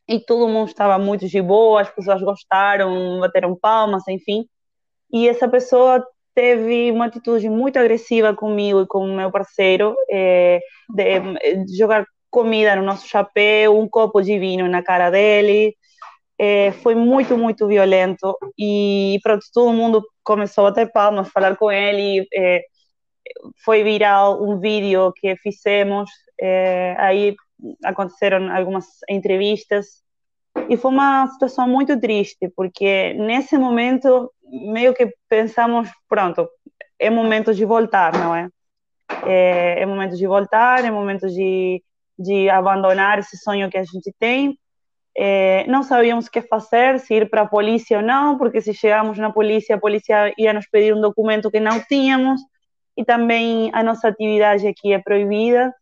e 0.08 0.18
todo 0.18 0.48
mundo 0.48 0.68
estava 0.68 0.98
muito 0.98 1.28
de 1.28 1.42
boa, 1.42 1.82
as 1.82 1.90
pessoas 1.90 2.22
gostaram, 2.22 3.20
bateram 3.20 3.54
palmas, 3.54 4.08
enfim. 4.08 4.46
E 5.12 5.28
essa 5.28 5.46
pessoa 5.46 6.02
teve 6.34 6.90
uma 6.90 7.04
atitude 7.04 7.50
muito 7.50 7.78
agressiva 7.78 8.34
comigo 8.34 8.80
e 8.80 8.86
com 8.86 9.00
o 9.00 9.14
meu 9.14 9.30
parceiro, 9.30 9.94
é, 10.10 10.60
de, 10.88 11.64
de, 11.66 11.76
jogar 11.76 12.06
comida 12.30 12.74
no 12.76 12.82
nosso 12.82 13.06
chapéu, 13.06 13.78
um 13.78 13.86
copo 13.86 14.22
de 14.22 14.38
vinho 14.38 14.68
na 14.70 14.82
cara 14.82 15.10
dele. 15.10 15.76
É, 16.38 16.72
foi 16.72 16.94
muito, 16.94 17.36
muito 17.36 17.66
violento. 17.66 18.36
E 18.58 19.18
pronto, 19.22 19.44
todo 19.52 19.72
mundo 19.72 20.02
começou 20.26 20.66
a 20.66 20.70
bater 20.70 20.92
palmas, 20.92 21.30
falar 21.30 21.56
com 21.56 21.70
ele. 21.70 22.26
É, 22.34 22.64
foi 23.64 23.82
viral 23.82 24.42
um 24.42 24.58
vídeo 24.58 25.12
que 25.14 25.36
fizemos. 25.36 26.10
É, 26.38 26.94
aí 26.98 27.36
aconteceram 27.84 28.54
algumas 28.54 28.86
entrevistas 29.08 30.02
e 30.68 30.76
foi 30.76 30.90
uma 30.90 31.26
situação 31.28 31.66
muito 31.66 31.98
triste 31.98 32.50
porque 32.54 33.14
nesse 33.14 33.56
momento 33.56 34.30
meio 34.44 34.92
que 34.92 35.10
pensamos 35.28 35.88
pronto 36.06 36.46
é 36.98 37.08
momento 37.08 37.54
de 37.54 37.64
voltar 37.64 38.12
não 38.12 38.34
é 38.34 38.48
é, 39.24 39.80
é 39.80 39.86
momento 39.86 40.16
de 40.16 40.26
voltar 40.26 40.84
é 40.84 40.90
momento 40.90 41.28
de 41.28 41.82
de 42.18 42.50
abandonar 42.50 43.18
esse 43.18 43.38
sonho 43.38 43.70
que 43.70 43.78
a 43.78 43.84
gente 43.84 44.12
tem 44.18 44.58
é, 45.18 45.66
não 45.66 45.82
sabíamos 45.82 46.26
o 46.26 46.30
que 46.30 46.42
fazer, 46.42 47.00
se 47.00 47.14
ir 47.14 47.30
para 47.30 47.42
a 47.42 47.48
polícia 47.48 47.98
ou 47.98 48.04
não, 48.04 48.36
porque 48.36 48.60
se 48.60 48.74
chegamos 48.74 49.16
na 49.16 49.32
polícia, 49.32 49.76
a 49.76 49.80
polícia 49.80 50.32
ia 50.36 50.52
nos 50.52 50.68
pedir 50.68 50.94
um 50.94 51.00
documento 51.00 51.50
que 51.50 51.58
não 51.58 51.80
tínhamos, 51.80 52.40
e 52.94 53.04
também 53.04 53.70
a 53.72 53.82
nossa 53.82 54.08
atividade 54.08 54.66
aqui 54.66 54.92
é 54.92 54.98
proibida, 54.98 55.74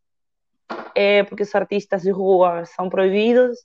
é, 0.94 1.24
porque 1.24 1.42
os 1.42 1.54
artistas 1.54 2.02
de 2.02 2.10
rua 2.10 2.64
são 2.64 2.88
proibidos. 2.88 3.58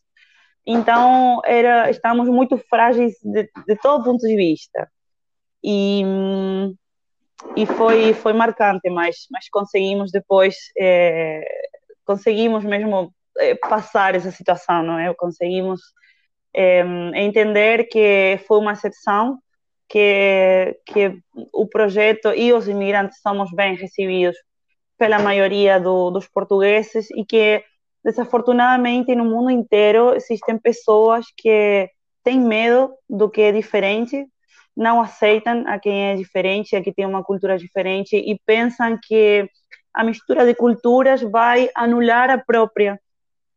Então, 0.65 1.41
era, 1.45 1.89
muito 2.25 2.57
frágeis 2.69 3.15
de, 3.23 3.49
de 3.67 3.75
todo 3.81 4.03
ponto 4.03 4.25
de 4.25 4.35
vista. 4.35 4.89
E, 5.63 6.03
e 7.55 7.65
foi, 7.65 8.13
foi 8.13 8.33
marcante, 8.33 8.89
mas, 8.89 9.27
mas 9.31 9.49
conseguimos 9.49 10.11
depois, 10.11 10.55
é, 10.77 11.43
conseguimos 12.05 12.63
mesmo 12.63 13.13
passar 13.55 14.15
essa 14.15 14.31
situação, 14.31 14.83
não 14.83 14.99
é? 14.99 15.13
Conseguimos 15.13 15.81
é, 16.53 16.83
entender 17.15 17.85
que 17.85 18.39
foi 18.47 18.59
uma 18.59 18.73
exceção, 18.73 19.39
que, 19.87 20.79
que 20.85 21.19
o 21.51 21.67
projeto 21.67 22.31
e 22.33 22.53
os 22.53 22.67
imigrantes 22.67 23.19
somos 23.21 23.51
bem 23.51 23.75
recebidos 23.75 24.37
pela 24.97 25.17
maioria 25.19 25.79
do, 25.79 26.11
dos 26.11 26.27
portugueses 26.27 27.09
e 27.11 27.25
que, 27.25 27.63
desafortunadamente, 28.03 29.15
no 29.15 29.25
mundo 29.25 29.49
inteiro 29.49 30.13
existem 30.13 30.57
pessoas 30.57 31.25
que 31.35 31.89
têm 32.23 32.39
medo 32.39 32.91
do 33.09 33.29
que 33.29 33.41
é 33.41 33.51
diferente, 33.51 34.27
não 34.75 35.01
aceitam 35.01 35.63
a 35.67 35.79
quem 35.79 36.11
é 36.11 36.15
diferente, 36.15 36.75
a 36.75 36.81
quem 36.81 36.93
tem 36.93 37.05
uma 37.05 37.23
cultura 37.23 37.57
diferente 37.57 38.15
e 38.15 38.39
pensam 38.45 38.97
que 39.01 39.49
a 39.93 40.03
mistura 40.03 40.45
de 40.45 40.53
culturas 40.53 41.21
vai 41.21 41.69
anular 41.75 42.29
a 42.29 42.37
própria. 42.37 42.99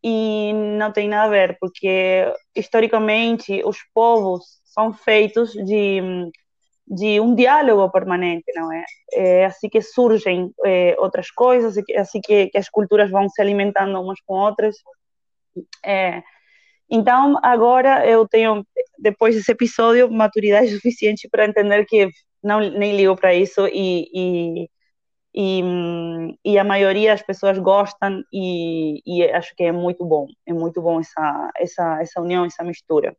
E 0.04 0.52
não 0.52 0.92
tem 0.92 1.08
nada 1.08 1.26
a 1.26 1.30
ver, 1.30 1.56
porque 1.60 2.32
historicamente 2.56 3.62
os 3.64 3.78
povos 3.94 4.44
são 4.64 4.92
feitos 4.92 5.52
de 5.52 6.30
de 6.86 7.20
um 7.20 7.34
diálogo 7.34 7.90
permanente, 7.90 8.44
não 8.54 8.70
é? 8.72 8.84
É 9.12 9.44
assim 9.46 9.68
que 9.68 9.80
surgem 9.80 10.52
é, 10.64 10.94
outras 10.98 11.30
coisas, 11.30 11.76
é 11.88 12.00
assim 12.00 12.20
que, 12.20 12.48
que, 12.48 12.58
as 12.58 12.68
culturas 12.68 13.10
vão 13.10 13.28
se 13.28 13.40
alimentando 13.40 14.00
umas 14.00 14.20
com 14.26 14.34
outras. 14.34 14.76
É, 15.84 16.22
então, 16.90 17.38
agora 17.42 18.06
eu 18.06 18.28
tenho, 18.28 18.66
depois 18.98 19.34
desse 19.34 19.52
episódio, 19.52 20.10
maturidade 20.10 20.68
suficiente 20.76 21.28
para 21.30 21.46
entender 21.46 21.84
que 21.86 22.08
não 22.42 22.60
nem 22.60 22.96
ligo 22.96 23.16
para 23.16 23.34
isso 23.34 23.66
e, 23.68 24.08
e, 24.12 24.70
e, 25.34 25.62
e, 26.44 26.58
a 26.58 26.64
maioria 26.64 27.12
das 27.12 27.22
pessoas 27.22 27.58
gostam 27.58 28.22
e, 28.32 29.02
e 29.06 29.24
acho 29.30 29.54
que 29.56 29.62
é 29.64 29.72
muito 29.72 30.04
bom, 30.04 30.26
é 30.46 30.52
muito 30.52 30.82
bom 30.82 31.00
essa, 31.00 31.50
essa, 31.56 32.02
essa 32.02 32.20
união, 32.20 32.44
essa 32.44 32.62
mistura. 32.62 33.16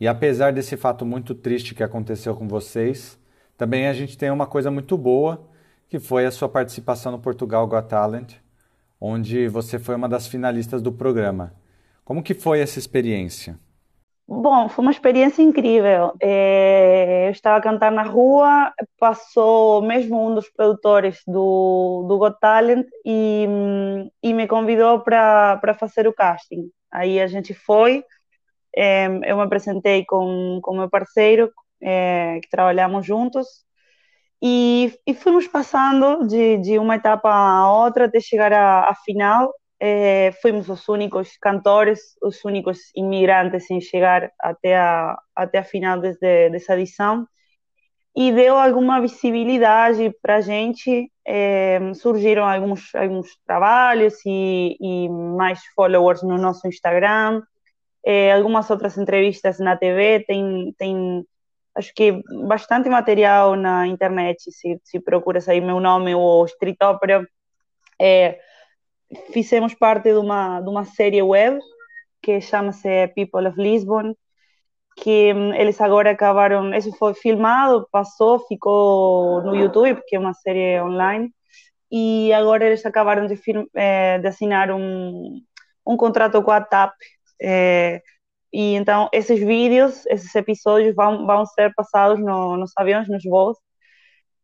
E 0.00 0.08
apesar 0.08 0.52
desse 0.52 0.76
fato 0.76 1.06
muito 1.06 1.34
triste 1.34 1.74
que 1.74 1.82
aconteceu 1.82 2.34
com 2.36 2.48
vocês, 2.48 3.18
também 3.56 3.86
a 3.86 3.92
gente 3.92 4.18
tem 4.18 4.30
uma 4.30 4.46
coisa 4.46 4.70
muito 4.70 4.98
boa, 4.98 5.48
que 5.88 5.98
foi 5.98 6.26
a 6.26 6.30
sua 6.30 6.48
participação 6.48 7.12
no 7.12 7.18
Portugal 7.18 7.66
Got 7.66 7.88
Talent, 7.88 8.34
onde 9.00 9.48
você 9.48 9.78
foi 9.78 9.94
uma 9.94 10.08
das 10.08 10.26
finalistas 10.26 10.82
do 10.82 10.92
programa. 10.92 11.54
Como 12.04 12.22
que 12.22 12.34
foi 12.34 12.60
essa 12.60 12.78
experiência? 12.78 13.58
Bom, 14.28 14.68
foi 14.68 14.82
uma 14.84 14.90
experiência 14.90 15.40
incrível. 15.40 16.12
É, 16.20 17.28
eu 17.28 17.30
estava 17.30 17.58
a 17.58 17.60
cantar 17.60 17.92
na 17.92 18.02
rua, 18.02 18.72
passou 18.98 19.80
mesmo 19.82 20.28
um 20.28 20.34
dos 20.34 20.48
produtores 20.50 21.20
do, 21.26 22.04
do 22.08 22.18
Got 22.18 22.36
Talent 22.40 22.86
e, 23.04 23.46
e 24.22 24.32
me 24.34 24.48
convidou 24.48 25.00
para 25.00 25.76
fazer 25.78 26.08
o 26.08 26.12
casting. 26.12 26.68
Aí 26.90 27.20
a 27.20 27.28
gente 27.28 27.54
foi, 27.54 28.04
é, 28.76 29.06
eu 29.06 29.36
me 29.36 29.42
apresentei 29.42 30.04
com 30.04 30.60
o 30.64 30.74
meu 30.76 30.90
parceiro, 30.90 31.52
é, 31.80 32.40
que 32.42 32.48
trabalhamos 32.50 33.06
juntos, 33.06 33.46
e, 34.42 34.92
e 35.06 35.14
fomos 35.14 35.46
passando 35.48 36.26
de, 36.26 36.58
de, 36.58 36.78
uma 36.78 36.96
etapa 36.96 37.30
a 37.30 37.72
outra 37.84 38.06
até 38.06 38.20
chegar 38.20 38.52
à, 38.52 38.94
final. 39.04 39.52
É, 39.78 40.32
fomos 40.40 40.68
os 40.68 40.88
únicos 40.88 41.36
cantores, 41.36 42.16
os 42.22 42.42
únicos 42.44 42.78
imigrantes 42.94 43.70
em 43.70 43.80
chegar 43.80 44.30
até 44.40 44.76
a, 44.76 45.18
até 45.34 45.58
a 45.58 45.64
final 45.64 46.00
desse, 46.00 46.48
dessa 46.50 46.74
edição 46.74 47.26
e 48.16 48.32
deu 48.32 48.56
alguma 48.56 49.00
visibilidade 49.00 50.10
para 50.22 50.36
a 50.36 50.40
gente. 50.40 51.10
É, 51.26 51.78
surgiram 51.94 52.48
alguns, 52.48 52.94
alguns 52.94 53.36
trabalhos 53.44 54.14
e, 54.24 54.76
e, 54.80 55.08
mais 55.08 55.60
followers 55.74 56.22
no 56.22 56.38
nosso 56.38 56.66
Instagram 56.68 57.42
é, 58.06 58.32
algumas 58.32 58.70
outras 58.70 58.96
entrevistas 58.96 59.58
na 59.58 59.76
TV, 59.76 60.24
tem, 60.28 60.72
tem 60.78 61.26
acho 61.74 61.92
que 61.92 62.22
bastante 62.46 62.88
material 62.88 63.56
na 63.56 63.84
internet, 63.88 64.48
se, 64.52 64.80
se 64.84 65.00
procuras 65.00 65.48
aí 65.48 65.60
meu 65.60 65.80
nome 65.80 66.14
ou 66.14 66.46
Street 66.46 66.76
Opera. 66.80 67.26
É, 68.00 68.38
fizemos 69.32 69.74
parte 69.74 70.12
de 70.12 70.18
uma, 70.18 70.60
de 70.60 70.68
uma 70.68 70.84
série 70.84 71.22
web 71.22 71.58
que 72.22 72.40
chama-se 72.40 73.08
People 73.14 73.46
of 73.48 73.60
Lisbon, 73.60 74.14
que 74.96 75.32
hum, 75.34 75.54
eles 75.54 75.80
agora 75.80 76.10
acabaram, 76.10 76.74
isso 76.74 76.90
foi 76.98 77.14
filmado, 77.14 77.86
passou, 77.92 78.40
ficou 78.46 79.42
no 79.42 79.54
YouTube, 79.54 79.94
porque 79.96 80.16
é 80.16 80.18
uma 80.18 80.34
série 80.34 80.80
online, 80.80 81.30
e 81.90 82.32
agora 82.32 82.64
eles 82.64 82.84
acabaram 82.84 83.26
de, 83.26 83.36
film, 83.36 83.64
é, 83.74 84.18
de 84.18 84.26
assinar 84.26 84.70
um, 84.72 85.40
um 85.86 85.96
contrato 85.96 86.42
com 86.42 86.50
a 86.50 86.60
TAP, 86.60 86.94
é, 87.40 88.02
e 88.52 88.74
então 88.74 89.08
esses 89.12 89.38
vídeos, 89.38 90.06
esses 90.06 90.34
episódios 90.34 90.94
vão, 90.94 91.26
vão 91.26 91.44
ser 91.46 91.72
passados 91.74 92.18
no, 92.18 92.56
nos 92.56 92.72
aviões, 92.76 93.08
nos 93.08 93.22
voos. 93.24 93.58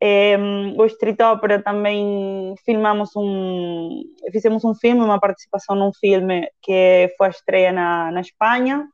É, 0.05 0.37
o 0.77 0.85
Street 0.87 1.21
Opera 1.21 1.62
também 1.62 2.57
filmamos 2.65 3.11
um, 3.15 4.03
fizemos 4.33 4.65
um 4.65 4.75
filme, 4.75 5.01
uma 5.01 5.21
participação 5.21 5.77
num 5.77 5.93
filme 5.93 6.51
que 6.61 7.15
foi 7.17 7.29
a 7.29 7.31
estreia 7.31 7.73
na, 7.73 8.11
na 8.11 8.21
Espanha. 8.21 8.88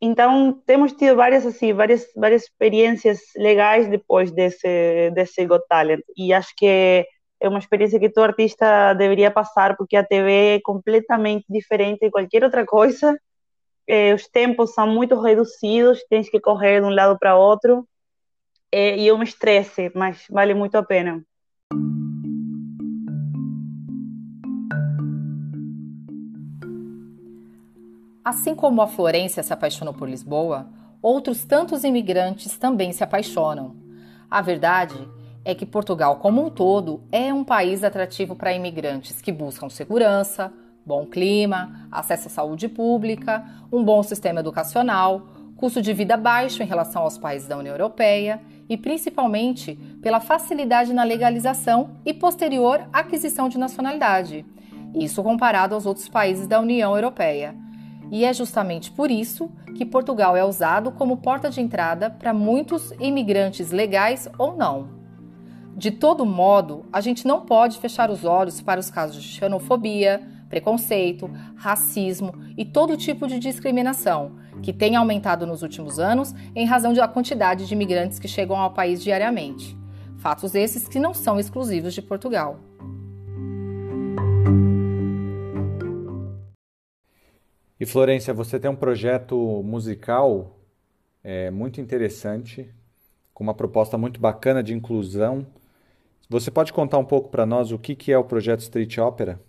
Então 0.00 0.60
temos 0.66 0.92
tido 0.92 1.16
várias 1.16 1.46
assim, 1.46 1.72
várias 1.72 2.06
várias 2.16 2.42
experiências 2.42 3.20
legais 3.36 3.88
depois 3.88 4.30
desse 4.32 5.10
desse 5.12 5.46
Got 5.46 5.64
Talent 5.68 6.02
e 6.16 6.32
acho 6.32 6.52
que 6.56 7.06
é 7.40 7.48
uma 7.48 7.58
experiência 7.58 7.98
que 7.98 8.08
todo 8.08 8.24
artista 8.24 8.94
deveria 8.94 9.30
passar, 9.30 9.76
porque 9.76 9.96
a 9.96 10.04
TV 10.04 10.56
é 10.56 10.60
completamente 10.60 11.44
diferente 11.48 12.00
de 12.00 12.10
qualquer 12.10 12.44
outra 12.44 12.64
coisa. 12.64 13.18
É, 13.88 14.14
os 14.14 14.28
tempos 14.28 14.74
são 14.74 14.86
muito 14.86 15.20
reduzidos, 15.20 16.04
tens 16.08 16.30
que 16.30 16.38
correr 16.40 16.80
de 16.80 16.86
um 16.86 16.90
lado 16.90 17.18
para 17.18 17.36
outro 17.36 17.84
é, 18.72 18.96
e 18.96 19.06
eu 19.06 19.16
um 19.16 19.22
estresse, 19.22 19.92
mas 19.94 20.24
vale 20.30 20.54
muito 20.54 20.76
a 20.76 20.82
pena. 20.82 21.22
Assim 28.24 28.54
como 28.54 28.80
a 28.80 28.86
Florência 28.86 29.42
se 29.42 29.52
apaixonou 29.52 29.92
por 29.92 30.08
Lisboa, 30.08 30.68
outros 31.02 31.44
tantos 31.44 31.84
imigrantes 31.84 32.56
também 32.56 32.92
se 32.92 33.04
apaixonam. 33.04 33.76
A 34.30 34.40
verdade 34.40 34.96
é 35.44 35.54
que 35.54 35.66
Portugal, 35.66 36.16
como 36.16 36.46
um 36.46 36.48
todo, 36.48 37.02
é 37.10 37.34
um 37.34 37.44
país 37.44 37.84
atrativo 37.84 38.34
para 38.34 38.54
imigrantes 38.54 39.20
que 39.20 39.32
buscam 39.32 39.68
segurança, 39.68 40.52
bom 40.86 41.04
clima, 41.04 41.88
acesso 41.90 42.28
à 42.28 42.30
saúde 42.30 42.68
pública, 42.68 43.44
um 43.70 43.82
bom 43.84 44.02
sistema 44.02 44.40
educacional, 44.40 45.26
custo 45.56 45.82
de 45.82 45.92
vida 45.92 46.16
baixo 46.16 46.62
em 46.62 46.66
relação 46.66 47.02
aos 47.02 47.18
países 47.18 47.48
da 47.48 47.58
União 47.58 47.74
Europeia 47.74 48.40
e 48.72 48.76
principalmente 48.78 49.74
pela 50.00 50.18
facilidade 50.18 50.94
na 50.94 51.04
legalização 51.04 51.90
e 52.06 52.14
posterior 52.14 52.88
aquisição 52.90 53.46
de 53.46 53.58
nacionalidade. 53.58 54.46
Isso 54.94 55.22
comparado 55.22 55.74
aos 55.74 55.84
outros 55.84 56.08
países 56.08 56.46
da 56.46 56.58
União 56.58 56.94
Europeia. 56.94 57.54
E 58.10 58.24
é 58.24 58.32
justamente 58.32 58.90
por 58.90 59.10
isso 59.10 59.50
que 59.76 59.84
Portugal 59.84 60.34
é 60.34 60.42
usado 60.42 60.90
como 60.90 61.18
porta 61.18 61.50
de 61.50 61.60
entrada 61.60 62.08
para 62.08 62.32
muitos 62.32 62.92
imigrantes 62.98 63.70
legais 63.70 64.26
ou 64.38 64.56
não. 64.56 64.88
De 65.76 65.90
todo 65.90 66.24
modo, 66.24 66.86
a 66.90 67.02
gente 67.02 67.26
não 67.26 67.42
pode 67.42 67.78
fechar 67.78 68.10
os 68.10 68.24
olhos 68.24 68.62
para 68.62 68.80
os 68.80 68.90
casos 68.90 69.22
de 69.22 69.28
xenofobia, 69.28 70.22
preconceito, 70.52 71.30
racismo 71.56 72.34
e 72.58 72.62
todo 72.62 72.94
tipo 72.94 73.26
de 73.26 73.38
discriminação, 73.38 74.32
que 74.62 74.70
tem 74.70 74.96
aumentado 74.96 75.46
nos 75.46 75.62
últimos 75.62 75.98
anos 75.98 76.34
em 76.54 76.66
razão 76.66 76.92
da 76.92 77.08
quantidade 77.08 77.66
de 77.66 77.72
imigrantes 77.72 78.18
que 78.18 78.28
chegam 78.28 78.58
ao 78.58 78.74
país 78.74 79.02
diariamente. 79.02 79.74
Fatos 80.18 80.54
esses 80.54 80.86
que 80.86 80.98
não 80.98 81.14
são 81.14 81.40
exclusivos 81.40 81.94
de 81.94 82.02
Portugal. 82.02 82.60
E 87.80 87.86
Florência, 87.86 88.34
você 88.34 88.60
tem 88.60 88.70
um 88.70 88.76
projeto 88.76 89.62
musical 89.64 90.60
é, 91.24 91.50
muito 91.50 91.80
interessante, 91.80 92.68
com 93.32 93.42
uma 93.42 93.54
proposta 93.54 93.96
muito 93.96 94.20
bacana 94.20 94.62
de 94.62 94.74
inclusão. 94.74 95.46
Você 96.28 96.50
pode 96.50 96.74
contar 96.74 96.98
um 96.98 97.06
pouco 97.06 97.30
para 97.30 97.46
nós 97.46 97.72
o 97.72 97.78
que, 97.78 97.96
que 97.96 98.12
é 98.12 98.18
o 98.18 98.24
projeto 98.24 98.60
Street 98.60 98.98
Opera? 98.98 99.40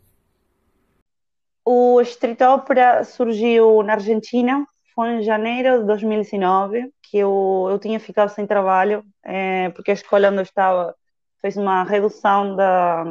O 1.66 2.02
Street 2.02 2.42
Opera 2.42 3.04
surgiu 3.04 3.82
na 3.84 3.94
Argentina, 3.94 4.66
foi 4.94 5.10
em 5.16 5.24
janeiro 5.24 5.80
de 5.80 5.86
2019, 5.86 6.92
que 7.02 7.18
eu, 7.18 7.68
eu 7.70 7.80
tinha 7.80 8.00
ficado 8.00 8.30
sem 8.30 8.46
trabalho, 8.46 9.04
é, 9.24 9.70
porque 9.70 9.92
a 9.92 9.94
escola 9.94 10.30
onde 10.30 10.40
eu 10.40 10.44
estava 10.44 10.96
fez 11.42 11.58
uma 11.58 11.84
redução 11.84 12.56
da, 12.56 13.04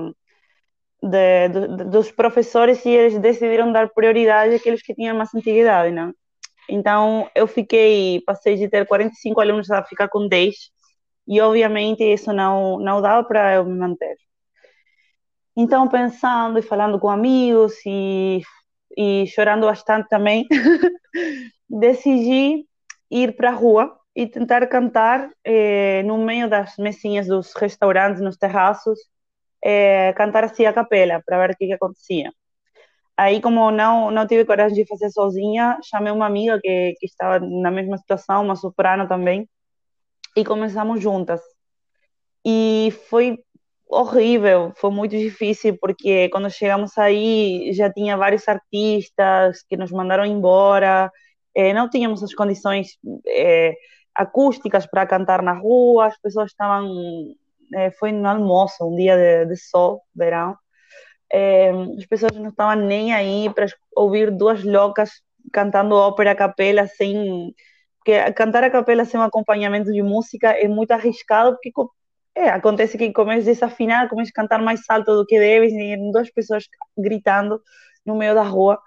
de, 1.03 1.49
de, 1.49 1.85
dos 1.85 2.11
professores 2.13 2.85
e 2.85 2.91
eles 2.91 3.19
decidiram 3.19 3.73
dar 3.73 3.91
prioridade 3.91 4.55
àqueles 4.55 4.83
que 4.83 4.95
tinham 4.95 5.17
mais 5.17 5.35
antiguidade, 5.35 5.93
né? 5.93 6.13
Então, 6.69 7.31
eu 7.35 7.47
fiquei, 7.47 8.23
passei 8.27 8.57
de 8.57 8.69
ter 8.69 8.87
45 8.87 9.41
alunos 9.41 9.71
a 9.71 9.85
ficar 9.85 10.09
com 10.09 10.29
10, 10.29 10.55
e 11.29 11.41
obviamente 11.41 12.05
isso 12.05 12.33
não, 12.33 12.79
não 12.79 13.03
dava 13.03 13.27
para 13.27 13.55
eu 13.55 13.65
me 13.65 13.75
manter. 13.79 14.17
Então, 15.57 15.89
pensando 15.89 16.59
e 16.59 16.63
falando 16.63 16.99
com 16.99 17.11
amigos 17.11 17.75
e, 17.87 18.43
e 18.97 19.27
chorando 19.27 19.67
bastante 19.67 20.09
também, 20.09 20.47
decidi 21.69 22.67
ir 23.11 23.37
para 23.37 23.51
a 23.51 23.55
rua 23.55 23.99
e 24.15 24.27
tentar 24.27 24.67
cantar 24.67 25.31
eh, 25.45 26.03
no 26.05 26.19
meio 26.19 26.49
das 26.49 26.77
mesinhas 26.79 27.27
dos 27.27 27.53
restaurantes, 27.55 28.23
nos 28.23 28.37
terraços, 28.37 28.99
é, 29.65 30.13
cantar 30.15 30.45
assim 30.45 30.67
a 30.67 30.73
capela 30.73 31.23
para 31.25 31.39
ver 31.47 31.55
o 31.55 31.57
que, 31.57 31.67
que 31.67 31.73
acontecia. 31.73 32.33
Aí, 33.17 33.41
como 33.41 33.71
não, 33.71 34.11
não 34.11 34.27
tive 34.27 34.45
coragem 34.45 34.75
de 34.75 34.87
fazer 34.89 35.11
sozinha, 35.11 35.79
chamei 35.85 36.13
uma 36.13 36.27
amiga 36.27 36.59
que, 36.61 36.95
que 36.99 37.07
estava 37.07 37.39
na 37.41 37.71
mesma 37.71 37.99
situação, 37.99 38.45
uma 38.45 38.57
soprano 38.57 39.07
também, 39.07 39.49
e 40.37 40.45
começamos 40.45 41.01
juntas. 41.01 41.41
E 42.45 42.93
foi 43.09 43.39
horrível, 43.93 44.73
foi 44.77 44.91
muito 44.91 45.17
difícil, 45.17 45.77
porque 45.79 46.29
quando 46.31 46.51
chegamos 46.51 46.97
aí 46.97 47.73
já 47.75 47.93
tinha 47.93 48.17
vários 48.17 48.49
artistas 48.49 49.63
que 49.69 49.77
nos 49.77 49.93
mandaram 49.93 50.25
embora, 50.25 51.13
é, 51.55 51.75
não 51.75 51.91
tínhamos 51.91 52.23
as 52.23 52.35
condições 52.35 52.99
é, 53.27 53.75
acústicas 54.15 54.87
para 54.87 55.07
cantar 55.07 55.43
na 55.43 55.53
rua, 55.53 56.07
as 56.07 56.19
pessoas 56.21 56.51
estavam 56.51 56.91
é, 57.75 57.91
foi 57.93 58.13
no 58.13 58.29
almoço, 58.29 58.85
um 58.85 58.97
dia 58.97 59.17
de, 59.17 59.47
de 59.47 59.57
sol, 59.57 60.03
verão. 60.15 60.57
As 61.99 62.05
pessoas 62.07 62.33
não 62.33 62.51
estavam 62.51 62.77
nem 62.77 63.15
aí 63.15 63.49
para 63.55 63.67
ouvir 63.97 64.31
duas 64.31 64.63
loucas 64.63 65.11
cantando 65.51 65.95
ópera 65.95 66.33
a 66.33 66.35
capela 66.35 66.87
sem 66.87 67.55
porque 67.99 68.33
cantar 68.33 68.65
a 68.65 68.71
capela 68.71 69.05
sem 69.05 69.19
um 69.19 69.23
acompanhamento 69.23 69.93
de 69.93 70.03
música 70.03 70.51
é 70.51 70.67
muito 70.67 70.91
arriscado 70.91 71.53
porque 71.53 71.73
é, 72.35 72.49
acontece 72.49 72.97
que 72.99 73.13
começa 73.13 73.43
a 73.43 73.53
desafinar, 73.53 74.09
começa 74.09 74.31
a 74.31 74.41
cantar 74.41 74.63
mais 74.63 74.81
alto 74.89 75.15
do 75.17 75.27
que 75.27 75.39
deves 75.39 75.73
e 75.73 75.97
duas 76.13 76.31
pessoas 76.31 76.65
gritando 76.97 77.61
no 78.05 78.17
meio 78.17 78.35
da 78.35 78.43
rua 78.43 78.81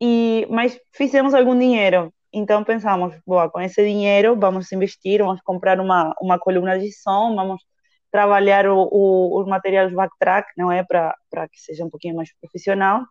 e 0.00 0.46
mas 0.50 0.78
fizemos 0.92 1.34
algum 1.34 1.58
dinheiro 1.58 2.12
então 2.32 2.64
pensamos, 2.64 3.14
boa, 3.26 3.50
com 3.50 3.60
esse 3.60 3.84
dinheiro 3.84 4.34
vamos 4.38 4.72
investir, 4.72 5.22
vamos 5.22 5.42
comprar 5.42 5.78
uma, 5.78 6.14
uma 6.20 6.38
coluna 6.38 6.78
de 6.78 6.90
som, 6.90 7.34
vamos 7.36 7.62
trabalhar 8.10 8.66
o, 8.68 8.88
o, 8.90 9.40
os 9.40 9.46
materiais 9.46 9.92
backtrack, 9.92 10.48
não 10.56 10.72
é? 10.72 10.82
Para 10.82 11.14
que 11.50 11.60
seja 11.60 11.84
um 11.84 11.90
pouquinho 11.90 12.16
mais 12.16 12.30
profissional. 12.40 13.04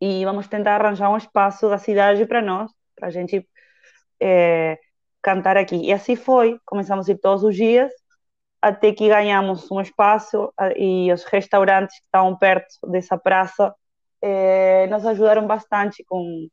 E 0.00 0.24
vamos 0.24 0.48
tentar 0.48 0.80
arranjar 0.80 1.10
um 1.10 1.16
espaço 1.16 1.68
da 1.68 1.78
cidade 1.78 2.26
para 2.26 2.42
nós, 2.42 2.70
para 2.96 3.08
a 3.08 3.10
gente 3.10 3.46
é, 4.20 4.78
cantar 5.22 5.56
aqui. 5.56 5.76
E 5.76 5.92
assim 5.92 6.16
foi. 6.16 6.58
Começamos 6.66 7.08
a 7.08 7.12
ir 7.12 7.18
todos 7.18 7.44
os 7.44 7.54
dias, 7.54 7.92
até 8.62 8.92
que 8.92 9.08
ganhamos 9.08 9.70
um 9.70 9.80
espaço 9.80 10.52
e 10.76 11.12
os 11.12 11.24
restaurantes 11.24 11.98
que 11.98 12.04
estavam 12.04 12.36
perto 12.36 12.74
dessa 12.88 13.16
praça 13.16 13.74
é, 14.22 14.86
nos 14.88 15.06
ajudaram 15.06 15.46
bastante 15.46 16.04
com, 16.04 16.48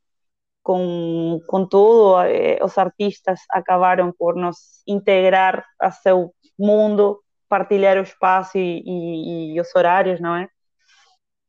com, 0.64 1.40
com 1.48 1.66
tudo. 1.66 2.22
É, 2.22 2.60
os 2.64 2.78
artistas 2.78 3.42
acabaram 3.50 4.14
por 4.18 4.36
nos 4.36 4.82
integrar 4.88 5.66
a 5.80 5.92
seu 5.92 6.34
mundo 6.58 7.22
partilhar 7.50 7.98
o 7.98 8.02
espaço 8.02 8.58
e, 8.58 8.84
e, 8.86 9.56
e 9.56 9.62
os 9.62 9.74
horários, 9.76 10.20
não 10.20 10.36
é? 10.36 10.50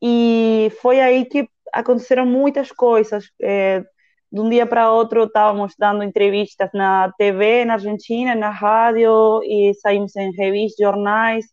E 0.01 0.71
foi 0.81 0.99
aí 1.01 1.25
que 1.25 1.49
aconteceram 1.73 2.25
muitas 2.25 2.71
coisas. 2.71 3.25
É, 3.41 3.83
de 4.31 4.39
um 4.39 4.49
dia 4.49 4.65
para 4.65 4.91
outro 4.91 5.23
estávamos 5.23 5.73
dando 5.77 6.03
entrevistas 6.03 6.69
na 6.73 7.11
TV 7.17 7.65
na 7.65 7.73
Argentina, 7.73 8.35
na 8.35 8.49
rádio 8.49 9.41
e 9.43 9.73
saímos 9.75 10.15
em 10.15 10.31
revistas, 10.31 10.85
jornais, 10.85 11.45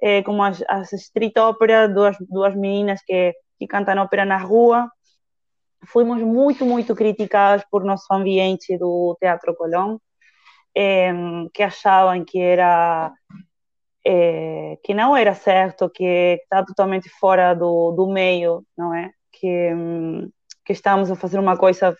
é, 0.00 0.22
como 0.22 0.42
as, 0.42 0.62
as 0.68 0.92
Street 0.92 1.36
Opera, 1.38 1.88
duas, 1.88 2.16
duas 2.20 2.54
meninas 2.54 3.00
que, 3.04 3.34
que 3.58 3.66
cantam 3.66 4.02
ópera 4.02 4.24
na 4.24 4.36
rua. 4.36 4.90
Fomos 5.86 6.20
muito, 6.22 6.66
muito 6.66 6.94
criticadas 6.94 7.64
por 7.70 7.84
nosso 7.84 8.12
ambiente 8.12 8.76
do 8.76 9.16
Teatro 9.20 9.54
Colón, 9.56 9.98
é, 10.76 11.12
que 11.54 11.62
achavam 11.62 12.24
que 12.24 12.40
era 12.40 13.12
é, 14.06 14.78
que 14.82 14.94
não 14.94 15.16
era 15.16 15.34
certo, 15.34 15.90
que 15.90 16.38
está 16.42 16.64
totalmente 16.64 17.08
fora 17.08 17.54
do, 17.54 17.92
do 17.92 18.06
meio, 18.08 18.64
não 18.76 18.94
é? 18.94 19.10
Que, 19.32 19.70
que 20.68 20.72
estávamos 20.74 21.10
a 21.10 21.16
fazer 21.16 21.38
uma 21.38 21.56
coisa, 21.56 21.96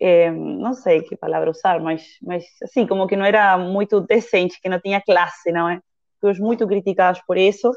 é, 0.00 0.30
não 0.30 0.72
sei 0.72 1.02
que 1.02 1.14
palavra 1.14 1.50
usar, 1.50 1.78
mas, 1.80 2.02
mas 2.22 2.44
assim, 2.62 2.86
como 2.86 3.06
que 3.06 3.14
não 3.14 3.26
era 3.26 3.58
muito 3.58 4.00
decente, 4.00 4.58
que 4.58 4.70
não 4.70 4.80
tinha 4.80 5.02
classe, 5.02 5.52
não 5.52 5.68
é? 5.68 5.78
Fomos 6.18 6.38
muito 6.40 6.66
criticados 6.66 7.20
por 7.26 7.36
isso, 7.36 7.70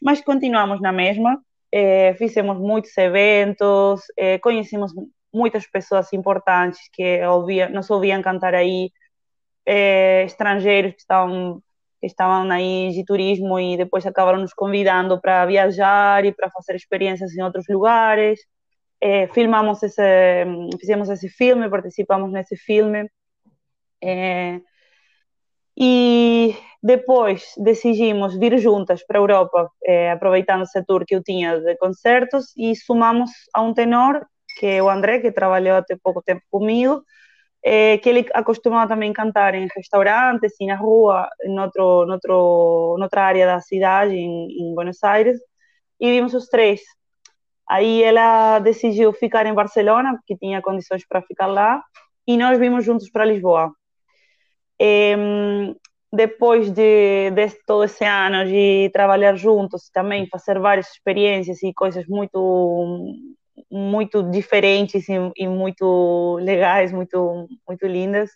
mas 0.00 0.20
continuamos 0.20 0.80
na 0.80 0.92
mesma, 0.92 1.40
é, 1.72 2.14
fizemos 2.14 2.58
muitos 2.58 2.96
eventos, 2.96 4.02
é, 4.16 4.38
conhecemos 4.38 4.92
muitas 5.34 5.66
pessoas 5.66 6.12
importantes 6.12 6.80
que 6.92 7.20
ouvia, 7.26 7.68
nos 7.68 7.90
ouviam 7.90 8.22
cantar 8.22 8.54
aí, 8.54 8.92
estrangeiros 10.24 10.92
que 10.92 11.00
estavam 11.00 11.60
que 12.00 12.06
estavam 12.06 12.48
aí 12.52 12.90
de 12.92 13.04
turismo 13.04 13.58
e 13.58 13.76
depois 13.76 14.06
acabaram 14.06 14.38
nos 14.38 14.54
convidando 14.54 15.20
para 15.20 15.44
viajar 15.46 16.24
e 16.24 16.32
para 16.32 16.50
fazer 16.50 16.76
experiências 16.76 17.34
em 17.34 17.42
outros 17.42 17.64
lugares. 17.68 18.38
É, 19.00 19.26
filmamos 19.28 19.82
esse, 19.82 20.02
fizemos 20.80 21.08
esse 21.08 21.28
filme, 21.28 21.68
participamos 21.68 22.32
nesse 22.32 22.56
filme. 22.56 23.10
E 25.78 26.54
depois 26.82 27.52
decidimos 27.58 28.36
vir 28.38 28.58
juntas 28.58 29.04
para 29.04 29.18
a 29.18 29.22
Europa, 29.22 29.70
é, 29.84 30.10
aproveitando 30.10 30.62
esse 30.62 30.82
tour 30.84 31.04
que 31.04 31.14
eu 31.14 31.22
tinha 31.22 31.60
de 31.60 31.76
concertos, 31.76 32.52
e 32.56 32.74
somamos 32.74 33.30
a 33.52 33.60
um 33.60 33.74
tenor, 33.74 34.24
que 34.58 34.66
é 34.66 34.82
o 34.82 34.88
André, 34.88 35.20
que 35.20 35.30
trabalhou 35.32 35.76
até 35.76 35.96
pouco 36.02 36.22
tempo 36.22 36.42
comigo, 36.50 37.02
que 38.02 38.08
ele 38.08 38.26
acostumava 38.32 38.88
também 38.88 39.12
cantar 39.12 39.54
em 39.54 39.68
restaurantes 39.74 40.52
e 40.60 40.66
na 40.66 40.76
rua, 40.76 41.28
em 41.44 41.58
outro, 41.58 41.82
outro, 42.08 42.34
outra 43.00 43.22
área 43.24 43.44
da 43.44 43.60
cidade, 43.60 44.14
em, 44.14 44.70
em 44.70 44.74
Buenos 44.74 45.02
Aires, 45.02 45.38
e 46.00 46.10
vimos 46.10 46.32
os 46.32 46.46
três. 46.46 46.80
Aí 47.68 48.02
ela 48.02 48.58
decidiu 48.60 49.12
ficar 49.12 49.46
em 49.46 49.54
Barcelona, 49.54 50.14
porque 50.14 50.36
tinha 50.36 50.62
condições 50.62 51.06
para 51.06 51.22
ficar 51.22 51.46
lá, 51.46 51.82
e 52.26 52.36
nós 52.36 52.58
vimos 52.58 52.84
juntos 52.84 53.10
para 53.10 53.24
Lisboa. 53.24 53.72
E, 54.80 55.14
depois 56.12 56.70
de, 56.70 57.30
de 57.30 57.48
todo 57.66 57.84
esse 57.84 58.04
ano 58.04 58.44
de 58.44 58.90
trabalhar 58.92 59.34
juntos, 59.36 59.90
também 59.92 60.28
fazer 60.28 60.58
várias 60.58 60.88
experiências 60.90 61.62
e 61.62 61.72
coisas 61.74 62.06
muito 62.06 63.14
muito 63.70 64.22
diferentes 64.22 65.08
e, 65.08 65.14
e 65.36 65.48
muito 65.48 66.36
legais, 66.40 66.92
muito 66.92 67.48
muito 67.68 67.86
lindas. 67.86 68.30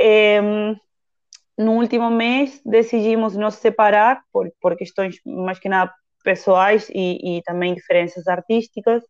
E, 0.00 0.40
no 1.58 1.72
último 1.72 2.10
mês 2.10 2.60
decidimos 2.64 3.36
nos 3.36 3.54
separar 3.54 4.22
por, 4.32 4.50
por 4.60 4.76
questões 4.76 5.16
mais 5.24 5.58
que 5.58 5.68
nada 5.68 5.92
pessoais 6.26 6.90
e, 6.90 7.38
e 7.38 7.42
também 7.42 7.72
diferenças 7.72 8.26
artísticas. 8.26 9.04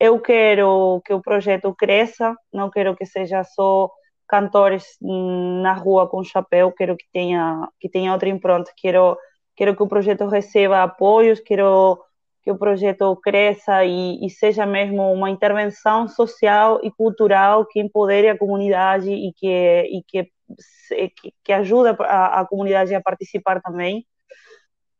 Eu 0.00 0.20
quero 0.20 1.00
que 1.06 1.14
o 1.14 1.22
projeto 1.22 1.72
cresça, 1.72 2.34
não 2.52 2.68
quero 2.68 2.96
que 2.96 3.06
seja 3.06 3.44
só 3.44 3.88
cantores 4.28 4.84
na 5.00 5.72
rua 5.74 6.08
com 6.08 6.24
chapéu, 6.24 6.72
quero 6.72 6.96
que 6.96 7.06
tenha 7.12 7.68
que 7.80 7.88
tenha 7.88 8.12
outra 8.12 8.28
impronta, 8.28 8.72
quero 8.76 9.16
quero 9.56 9.76
que 9.76 9.82
o 9.82 9.88
projeto 9.88 10.26
receba 10.26 10.82
apoios, 10.82 11.38
quero 11.40 12.02
que 12.42 12.50
o 12.50 12.58
projeto 12.58 13.14
cresça 13.22 13.84
e, 13.84 14.26
e, 14.26 14.30
seja 14.30 14.66
mesmo 14.66 15.12
uma 15.12 15.30
intervenção 15.30 16.08
social 16.08 16.80
e 16.82 16.90
cultural 16.90 17.66
que 17.66 17.80
empodere 17.80 18.28
a 18.28 18.38
comunidade 18.38 19.10
e 19.12 19.32
que 19.34 19.48
e 19.48 20.02
que 20.08 20.32
que, 21.16 21.32
que 21.44 21.52
ajuda 21.52 21.96
a, 22.00 22.40
a 22.40 22.46
comunidade 22.46 22.94
a 22.94 23.00
participar 23.00 23.60
também. 23.62 24.04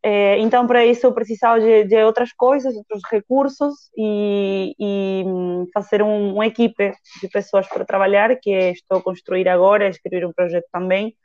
É, 0.04 0.38
então, 0.38 0.66
para 0.66 0.84
isso, 0.84 1.06
eu 1.06 1.14
precisava 1.14 1.60
de, 1.60 1.84
de, 1.84 2.02
outras 2.02 2.32
coisas, 2.32 2.74
outros 2.74 3.02
recursos 3.10 3.74
e, 3.96 4.74
e 4.78 5.24
hum, 5.24 5.66
fazer 5.72 6.02
um, 6.02 6.34
uma 6.34 6.46
equipe 6.46 6.92
de 7.20 7.28
pessoas 7.28 7.68
para 7.68 7.84
trabalhar, 7.84 8.36
que 8.40 8.50
estou 8.50 8.98
a 8.98 9.02
construir 9.02 9.48
agora, 9.48 9.88
escrever 9.88 10.26
um 10.26 10.32
projeto 10.32 10.66
também 10.72 11.16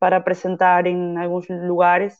para 0.00 0.16
apresentar 0.18 0.86
em 0.86 1.16
alguns 1.18 1.46
lugares 1.48 2.16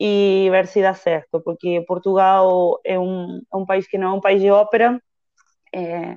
e 0.00 0.48
ver 0.50 0.66
se 0.66 0.82
dá 0.82 0.94
certo, 0.94 1.40
porque 1.42 1.82
Portugal 1.86 2.78
é 2.84 2.98
um, 2.98 3.40
é 3.52 3.56
um 3.56 3.66
país 3.66 3.86
que 3.88 3.98
não 3.98 4.14
é 4.14 4.18
um 4.18 4.20
país 4.20 4.40
de 4.42 4.50
ópera, 4.50 5.00
é, 5.74 6.14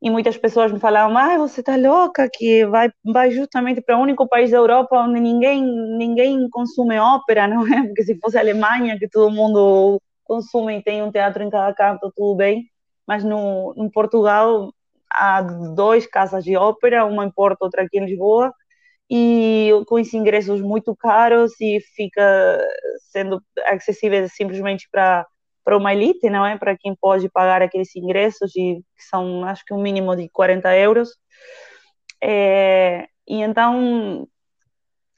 e 0.00 0.10
muitas 0.10 0.36
pessoas 0.36 0.70
me 0.70 0.78
falavam, 0.78 1.16
ah, 1.16 1.38
você 1.38 1.60
está 1.60 1.76
louca, 1.76 2.28
que 2.32 2.66
vai, 2.66 2.90
vai 3.04 3.30
justamente 3.30 3.80
para 3.80 3.96
o 3.98 4.02
único 4.02 4.28
país 4.28 4.50
da 4.50 4.58
Europa 4.58 4.98
onde 4.98 5.20
ninguém, 5.20 5.62
ninguém 5.96 6.48
consome 6.50 6.98
ópera, 6.98 7.48
não 7.48 7.66
é? 7.66 7.82
Porque 7.86 8.04
se 8.04 8.18
fosse 8.18 8.36
a 8.36 8.40
Alemanha, 8.40 8.98
que 8.98 9.08
todo 9.08 9.30
mundo 9.30 10.00
consome 10.24 10.78
e 10.78 10.82
tem 10.82 11.02
um 11.02 11.10
teatro 11.10 11.42
em 11.42 11.50
cada 11.50 11.72
canto, 11.74 12.12
tudo 12.14 12.36
bem, 12.36 12.64
mas 13.06 13.24
no, 13.24 13.72
no 13.74 13.90
Portugal 13.90 14.72
há 15.10 15.40
dois 15.42 16.06
casas 16.06 16.44
de 16.44 16.56
ópera, 16.56 17.06
uma 17.06 17.24
em 17.24 17.30
Porto, 17.30 17.62
outra 17.62 17.82
aqui 17.82 17.98
em 17.98 18.04
Lisboa, 18.06 18.52
e 19.10 19.70
com 19.86 19.98
esses 19.98 20.14
ingressos 20.14 20.60
muito 20.60 20.94
caros 20.96 21.52
e 21.60 21.80
fica 21.94 22.60
sendo 23.12 23.40
acessível 23.66 24.28
simplesmente 24.28 24.88
para 24.90 25.26
para 25.66 25.76
uma 25.76 25.92
elite, 25.92 26.30
não 26.30 26.46
é? 26.46 26.56
Para 26.56 26.76
quem 26.78 26.94
pode 26.94 27.28
pagar 27.28 27.60
aqueles 27.60 27.94
ingressos, 27.96 28.52
de, 28.52 28.80
que 28.96 29.02
são, 29.02 29.44
acho 29.44 29.64
que 29.64 29.74
um 29.74 29.82
mínimo 29.82 30.14
de 30.14 30.28
40 30.28 30.76
euros. 30.76 31.10
É, 32.22 33.08
e 33.26 33.42
então, 33.42 34.28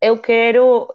eu 0.01 0.19
quero 0.19 0.89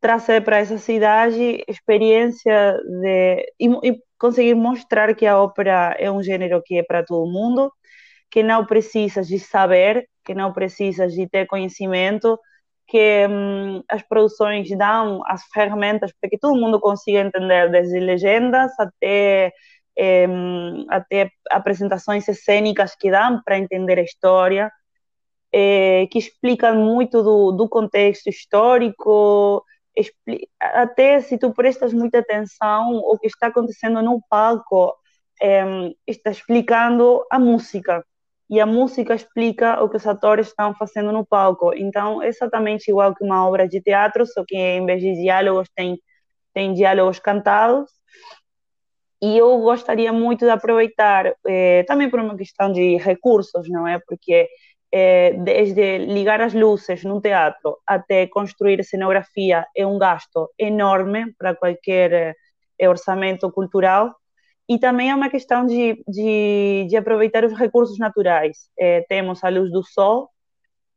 trazer 0.00 0.42
para 0.42 0.56
essa 0.56 0.78
cidade 0.78 1.62
experiência 1.68 2.80
de 3.02 3.46
e, 3.60 3.68
e, 3.90 4.02
conseguir 4.18 4.54
mostrar 4.54 5.14
que 5.14 5.26
a 5.26 5.38
ópera 5.38 5.94
é 5.98 6.10
um 6.10 6.22
gênero 6.22 6.62
que 6.64 6.78
é 6.78 6.82
para 6.82 7.04
todo 7.04 7.30
mundo, 7.30 7.70
que 8.30 8.42
não 8.42 8.64
precisa 8.64 9.20
de 9.22 9.38
saber, 9.38 10.08
que 10.24 10.34
não 10.34 10.50
precisa 10.50 11.06
de 11.08 11.28
ter 11.28 11.46
conhecimento, 11.46 12.38
que 12.86 13.26
hum, 13.28 13.82
as 13.88 14.02
produções 14.02 14.68
dão 14.76 15.22
as 15.26 15.42
ferramentas 15.52 16.12
para 16.20 16.30
que 16.30 16.38
todo 16.38 16.60
mundo 16.60 16.80
consiga 16.80 17.20
entender, 17.20 17.70
desde 17.70 17.98
legendas 18.00 18.72
até, 18.78 19.52
até 20.88 21.30
apresentações 21.50 22.24
cênicas 22.42 22.94
que 22.94 23.10
dão 23.10 23.40
para 23.44 23.58
entender 23.58 23.98
a 23.98 24.02
história, 24.02 24.70
é, 25.52 26.06
que 26.10 26.18
explicam 26.18 26.74
muito 26.76 27.22
do, 27.22 27.52
do 27.52 27.68
contexto 27.68 28.28
histórico, 28.28 29.64
até 30.60 31.20
se 31.20 31.38
tu 31.38 31.52
prestas 31.52 31.92
muita 31.92 32.18
atenção, 32.18 32.96
o 32.96 33.18
que 33.18 33.28
está 33.28 33.46
acontecendo 33.46 34.02
no 34.02 34.20
palco 34.28 34.94
é, 35.40 35.64
está 36.06 36.30
explicando 36.30 37.24
a 37.30 37.38
música 37.38 38.04
e 38.50 38.60
a 38.60 38.66
música 38.66 39.14
explica 39.14 39.82
o 39.82 39.88
que 39.88 39.96
os 39.96 40.06
atores 40.06 40.48
estão 40.48 40.74
fazendo 40.74 41.12
no 41.12 41.24
palco. 41.24 41.72
Então, 41.74 42.22
é 42.22 42.28
exatamente 42.28 42.88
igual 42.90 43.14
que 43.14 43.24
uma 43.24 43.46
obra 43.46 43.66
de 43.68 43.80
teatro, 43.80 44.26
só 44.26 44.44
que 44.46 44.56
em 44.56 44.84
vez 44.84 45.00
de 45.00 45.14
diálogos 45.14 45.68
tem, 45.74 45.98
tem 46.52 46.74
diálogos 46.74 47.18
cantados. 47.18 47.90
E 49.22 49.38
eu 49.38 49.58
gostaria 49.60 50.12
muito 50.12 50.44
de 50.44 50.50
aproveitar, 50.50 51.34
eh, 51.46 51.82
também 51.84 52.10
por 52.10 52.20
uma 52.20 52.36
questão 52.36 52.70
de 52.70 52.96
recursos, 52.98 53.68
não 53.70 53.86
é? 53.88 53.98
Porque 54.06 54.48
eh, 54.92 55.32
desde 55.42 55.98
ligar 55.98 56.40
as 56.40 56.52
luzes 56.54 57.02
num 57.04 57.20
teatro 57.20 57.78
até 57.86 58.26
construir 58.26 58.84
cenografia 58.84 59.66
é 59.74 59.86
um 59.86 59.98
gasto 59.98 60.50
enorme 60.58 61.34
para 61.38 61.54
qualquer 61.54 62.36
eh, 62.78 62.88
orçamento 62.88 63.50
cultural 63.50 64.14
e 64.68 64.78
também 64.78 65.10
é 65.10 65.14
uma 65.14 65.28
questão 65.28 65.66
de, 65.66 66.02
de, 66.08 66.86
de 66.88 66.96
aproveitar 66.96 67.44
os 67.44 67.52
recursos 67.52 67.98
naturais. 67.98 68.68
É, 68.78 69.02
temos 69.02 69.42
a 69.44 69.48
luz 69.48 69.70
do 69.70 69.82
sol, 69.82 70.30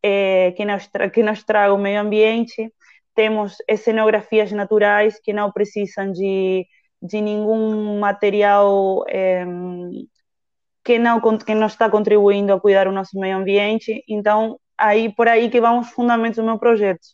é, 0.02 0.52
que, 0.52 0.64
nos 0.64 0.90
que 1.14 1.24
nos 1.24 1.44
traga 1.44 1.74
o 1.74 1.78
meio 1.78 2.00
ambiente, 2.00 2.74
temos 3.14 3.58
cenografias 3.78 4.52
naturais 4.52 5.20
que 5.20 5.34
não 5.34 5.52
precisam 5.52 6.12
de, 6.12 6.66
de 7.02 7.20
nenhum 7.20 8.00
material 8.00 9.04
é, 9.10 9.44
que, 10.84 10.98
não, 10.98 11.20
que 11.20 11.56
não 11.56 11.68
está 11.68 11.90
contribuindo 11.90 12.54
a 12.54 12.60
cuidar 12.60 12.88
o 12.88 12.92
nosso 12.92 13.20
meio 13.20 13.38
ambiente. 13.38 14.04
Então, 14.08 14.60
aí 14.78 15.12
por 15.14 15.28
aí 15.28 15.50
que 15.50 15.60
vão 15.60 15.80
os 15.80 15.90
fundamentos 15.90 16.38
do 16.38 16.44
meu 16.44 16.58
projeto. 16.58 17.06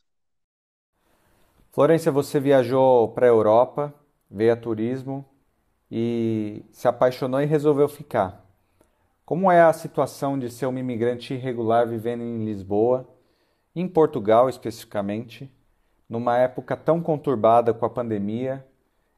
Florência, 1.71 2.11
você 2.11 2.39
viajou 2.39 3.07
para 3.13 3.25
a 3.25 3.29
Europa, 3.29 3.91
veio 4.29 4.53
a 4.53 4.55
turismo, 4.55 5.25
e 5.95 6.65
se 6.71 6.87
apaixonou 6.87 7.39
e 7.39 7.45
resolveu 7.45 7.87
ficar. 7.87 8.43
Como 9.23 9.51
é 9.51 9.61
a 9.61 9.71
situação 9.71 10.39
de 10.39 10.49
ser 10.49 10.65
uma 10.65 10.79
imigrante 10.79 11.35
irregular 11.35 11.87
vivendo 11.87 12.23
em 12.23 12.43
Lisboa, 12.43 13.07
em 13.75 13.87
Portugal 13.87 14.49
especificamente, 14.49 15.53
numa 16.09 16.35
época 16.35 16.75
tão 16.75 16.99
conturbada 16.99 17.75
com 17.75 17.85
a 17.85 17.89
pandemia? 17.91 18.65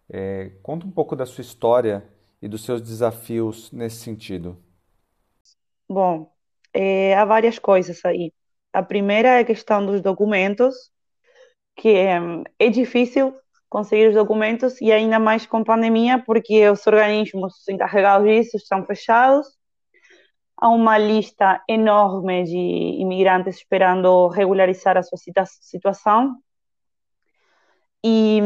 É, 0.09 0.51
conta 0.61 0.85
um 0.85 0.91
pouco 0.91 1.15
da 1.15 1.25
sua 1.25 1.43
história 1.43 2.03
e 2.41 2.47
dos 2.49 2.65
seus 2.65 2.81
desafios 2.81 3.71
nesse 3.71 4.01
sentido. 4.01 4.61
Bom, 5.88 6.29
é, 6.73 7.15
há 7.15 7.23
várias 7.23 7.57
coisas 7.57 8.03
aí. 8.03 8.33
A 8.73 8.83
primeira 8.83 9.29
é 9.29 9.39
a 9.39 9.45
questão 9.45 9.85
dos 9.85 10.01
documentos, 10.01 10.91
que 11.73 11.88
é, 11.88 12.19
é 12.59 12.69
difícil 12.69 13.33
conseguir 13.75 14.07
os 14.07 14.15
documentos 14.15 14.79
e 14.79 14.89
ainda 14.89 15.19
mais 15.19 15.45
com 15.45 15.61
pandemia, 15.61 16.23
porque 16.25 16.69
os 16.69 16.88
organismos 16.88 17.67
encarregados 17.67 18.25
disso 18.25 18.55
estão 18.55 18.85
fechados. 18.85 19.47
Há 20.55 20.69
uma 20.69 20.97
lista 20.97 21.61
enorme 21.67 22.45
de 22.45 22.57
imigrantes 23.01 23.57
esperando 23.57 24.29
regularizar 24.29 24.95
a 24.95 25.03
sua 25.03 25.17
situação. 25.17 26.38
E, 28.01 28.39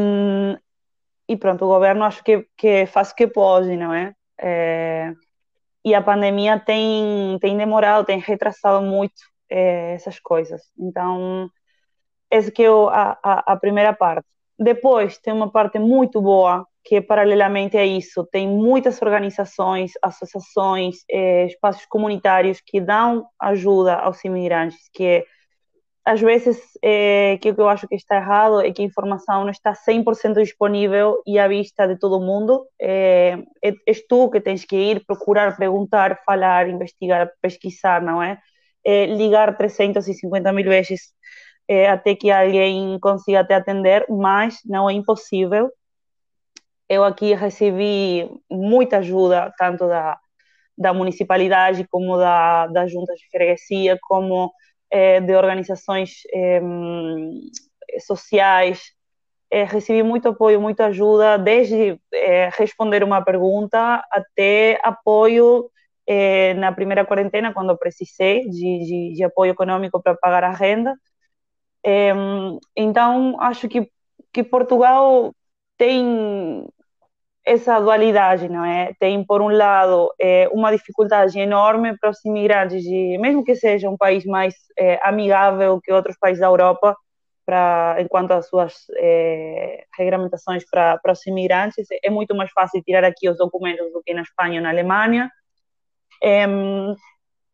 e 1.28 1.36
pronto, 1.36 1.64
o 1.64 1.68
governo 1.68 2.02
acho 2.02 2.24
que, 2.24 2.44
que 2.56 2.86
faz 2.86 3.12
o 3.12 3.14
que 3.14 3.28
pode, 3.28 3.76
não 3.76 3.94
é? 3.94 4.12
é 4.36 5.14
e 5.84 5.94
a 5.94 6.02
pandemia 6.02 6.58
tem, 6.58 7.38
tem 7.40 7.56
demorado, 7.56 8.04
tem 8.04 8.18
retrasado 8.18 8.84
muito 8.84 9.22
é, 9.48 9.94
essas 9.94 10.18
coisas. 10.18 10.60
Então, 10.76 11.48
essa 12.28 12.50
que 12.50 12.64
é 12.64 12.68
a, 12.68 13.16
a, 13.22 13.52
a 13.52 13.56
primeira 13.56 13.94
parte. 13.94 14.26
Depois 14.62 15.16
tem 15.16 15.32
uma 15.32 15.50
parte 15.50 15.78
muito 15.78 16.20
boa 16.20 16.66
que 16.84 16.96
é 16.96 17.00
paralelamente 17.00 17.76
a 17.76 17.84
isso 17.84 18.24
tem 18.24 18.48
muitas 18.48 19.00
organizações, 19.02 19.92
associações, 20.02 20.96
eh, 21.10 21.46
espaços 21.46 21.86
comunitários 21.86 22.60
que 22.64 22.80
dão 22.80 23.26
ajuda 23.38 23.96
aos 23.96 24.24
imigrantes, 24.24 24.78
que 24.92 25.04
é, 25.04 25.24
às 26.04 26.20
vezes 26.20 26.58
eh, 26.82 27.38
que 27.40 27.50
o 27.50 27.54
que 27.54 27.60
eu 27.60 27.68
acho 27.68 27.86
que 27.86 27.94
está 27.94 28.16
errado 28.16 28.60
é 28.60 28.72
que 28.72 28.82
a 28.82 28.84
informação 28.84 29.44
não 29.44 29.50
está 29.50 29.74
100% 29.74 30.34
disponível 30.42 31.22
e 31.26 31.38
à 31.38 31.46
vista 31.48 31.86
de 31.86 31.98
todo 31.98 32.20
mundo. 32.20 32.66
É, 32.80 33.38
é, 33.62 33.74
és 33.86 34.06
tu 34.08 34.30
que 34.30 34.40
tens 34.40 34.64
que 34.64 34.76
ir, 34.76 35.04
procurar, 35.06 35.56
perguntar, 35.56 36.20
falar, 36.24 36.68
investigar, 36.68 37.30
pesquisar, 37.42 38.02
não 38.02 38.22
é? 38.22 38.38
é 38.84 39.06
ligar 39.06 39.56
350 39.56 40.52
mil 40.52 40.64
vezes 40.64 41.12
é, 41.70 41.88
até 41.88 42.16
que 42.16 42.32
alguém 42.32 42.98
consiga 42.98 43.44
te 43.44 43.54
atender, 43.54 44.04
mas 44.08 44.58
não 44.64 44.90
é 44.90 44.92
impossível. 44.92 45.70
eu 46.88 47.04
aqui 47.04 47.32
recebi 47.32 48.28
muita 48.50 48.98
ajuda, 48.98 49.54
tanto 49.56 49.86
da, 49.86 50.18
da 50.76 50.92
municipalidade 50.92 51.86
como 51.88 52.16
da, 52.16 52.66
das 52.66 52.90
juntas 52.90 53.16
de 53.20 53.28
freguesia, 53.30 53.96
como 54.02 54.52
é, 54.90 55.20
de 55.20 55.32
organizações 55.36 56.22
é, 56.34 56.60
sociais. 58.00 58.82
É, 59.48 59.62
recebi 59.64 60.02
muito 60.02 60.28
apoio, 60.28 60.60
muita 60.60 60.86
ajuda, 60.86 61.38
desde 61.38 62.00
responder 62.58 63.04
uma 63.04 63.22
pergunta 63.22 64.04
até 64.10 64.80
apoio 64.82 65.70
na 66.56 66.72
primeira 66.72 67.04
quarentena, 67.04 67.52
quando 67.52 67.78
precisei 67.78 68.48
de, 68.48 68.78
de, 68.84 69.12
de 69.14 69.24
apoio 69.24 69.52
econômico 69.52 70.02
para 70.02 70.16
pagar 70.16 70.42
a 70.42 70.50
renda. 70.50 70.96
Então, 72.76 73.40
acho 73.40 73.68
que, 73.68 73.90
que 74.32 74.42
Portugal 74.42 75.32
tem 75.78 76.66
essa 77.44 77.80
dualidade, 77.80 78.48
não 78.48 78.64
é? 78.64 78.92
Tem, 78.98 79.24
por 79.24 79.40
um 79.40 79.48
lado, 79.48 80.12
é, 80.20 80.48
uma 80.52 80.70
dificuldade 80.70 81.38
enorme 81.38 81.96
para 81.98 82.10
os 82.10 82.24
imigrantes, 82.24 82.82
de, 82.82 83.18
mesmo 83.18 83.44
que 83.44 83.54
seja 83.56 83.88
um 83.88 83.96
país 83.96 84.24
mais 84.24 84.54
é, 84.78 85.00
amigável 85.02 85.80
que 85.80 85.92
outros 85.92 86.16
países 86.18 86.40
da 86.40 86.46
Europa, 86.46 86.96
para, 87.46 87.96
enquanto 87.98 88.32
às 88.32 88.46
suas 88.46 88.74
é, 88.96 89.84
regulamentações 89.98 90.64
para, 90.70 90.98
para 90.98 91.12
os 91.12 91.26
imigrantes, 91.26 91.86
é 92.02 92.10
muito 92.10 92.36
mais 92.36 92.50
fácil 92.52 92.82
tirar 92.82 93.04
aqui 93.04 93.28
os 93.28 93.38
documentos 93.38 93.90
do 93.92 94.02
que 94.02 94.14
na 94.14 94.22
Espanha 94.22 94.60
ou 94.60 94.62
na 94.62 94.70
Alemanha. 94.70 95.30
É, 96.22 96.44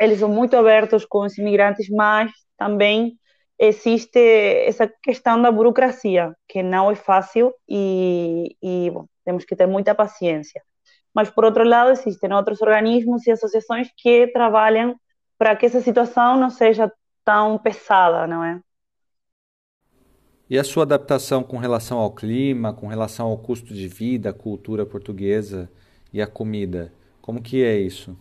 eles 0.00 0.18
são 0.18 0.28
muito 0.28 0.56
abertos 0.56 1.04
com 1.04 1.20
os 1.20 1.38
imigrantes, 1.38 1.88
mas 1.88 2.30
também 2.58 3.16
existe 3.58 4.18
essa 4.66 4.86
questão 5.02 5.40
da 5.40 5.50
burocracia, 5.50 6.34
que 6.48 6.62
não 6.62 6.90
é 6.90 6.94
fácil 6.94 7.54
e, 7.68 8.56
e 8.62 8.90
bom, 8.90 9.06
temos 9.24 9.44
que 9.44 9.56
ter 9.56 9.66
muita 9.66 9.94
paciência. 9.94 10.62
Mas, 11.14 11.30
por 11.30 11.44
outro 11.44 11.64
lado, 11.64 11.90
existem 11.90 12.32
outros 12.32 12.60
organismos 12.60 13.26
e 13.26 13.30
associações 13.30 13.88
que 13.96 14.26
trabalham 14.28 14.94
para 15.38 15.56
que 15.56 15.66
essa 15.66 15.80
situação 15.80 16.36
não 16.38 16.50
seja 16.50 16.92
tão 17.24 17.58
pesada, 17.58 18.26
não 18.26 18.44
é? 18.44 18.60
E 20.48 20.58
a 20.58 20.62
sua 20.62 20.84
adaptação 20.84 21.42
com 21.42 21.56
relação 21.56 21.98
ao 21.98 22.14
clima, 22.14 22.72
com 22.72 22.86
relação 22.86 23.26
ao 23.26 23.38
custo 23.38 23.74
de 23.74 23.88
vida, 23.88 24.30
a 24.30 24.32
cultura 24.32 24.86
portuguesa 24.86 25.68
e 26.12 26.22
a 26.22 26.26
comida, 26.26 26.92
como 27.20 27.42
que 27.42 27.64
é 27.64 27.76
isso? 27.76 28.16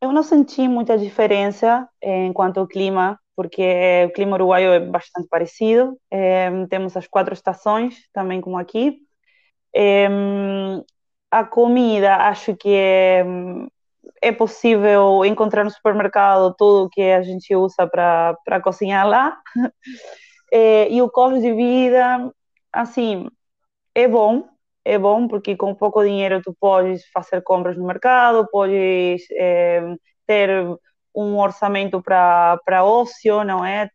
Eu 0.00 0.12
não 0.12 0.22
senti 0.22 0.66
muita 0.66 0.98
diferença 0.98 1.88
eh, 2.02 2.26
enquanto 2.26 2.58
ao 2.58 2.66
clima, 2.66 3.18
porque 3.36 4.06
o 4.08 4.12
clima 4.12 4.36
uruguaio 4.36 4.72
é 4.72 4.80
bastante 4.80 5.28
parecido. 5.28 5.98
Eh, 6.10 6.50
temos 6.70 6.96
as 6.96 7.06
quatro 7.06 7.34
estações, 7.34 8.08
também 8.12 8.40
como 8.40 8.58
aqui. 8.58 8.98
É, 9.74 10.08
a 11.30 11.44
comida, 11.44 12.16
acho 12.16 12.56
que 12.56 12.70
é, 12.70 13.24
é 14.22 14.32
possível 14.32 15.24
encontrar 15.24 15.64
no 15.64 15.70
supermercado 15.70 16.54
tudo 16.56 16.86
o 16.86 16.90
que 16.90 17.02
a 17.02 17.22
gente 17.22 17.54
usa 17.54 17.86
para 17.86 18.60
cozinhar 18.62 19.06
lá. 19.06 19.38
É, 20.52 20.88
e 20.90 21.02
o 21.02 21.10
custo 21.10 21.40
de 21.40 21.52
vida, 21.52 22.32
assim, 22.72 23.28
é 23.94 24.08
bom, 24.08 24.48
é 24.84 24.98
bom 24.98 25.28
porque 25.28 25.56
com 25.56 25.74
pouco 25.74 26.02
dinheiro 26.04 26.40
tu 26.42 26.56
podes 26.58 27.04
fazer 27.12 27.42
compras 27.42 27.76
no 27.76 27.86
mercado, 27.86 28.48
podes 28.50 29.22
é, 29.32 29.82
ter 30.26 30.50
um 31.16 31.38
orçamento 31.38 32.02
para 32.02 32.84
ócio, 32.84 33.42
não 33.44 33.64
é? 33.64 33.90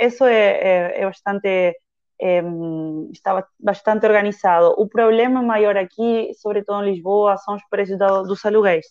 Isso 0.00 0.24
é, 0.24 0.92
é, 0.96 1.00
é 1.02 1.06
bastante 1.06 1.74
é, 2.20 2.42
estava 3.12 3.46
bastante 3.58 4.06
organizado. 4.06 4.74
O 4.76 4.88
problema 4.88 5.42
maior 5.42 5.76
aqui, 5.76 6.32
sobretudo 6.34 6.82
em 6.82 6.90
Lisboa, 6.92 7.36
são 7.38 7.54
os 7.54 7.62
preços 7.70 7.98
do, 7.98 8.24
dos 8.24 8.44
aluguéis. 8.44 8.86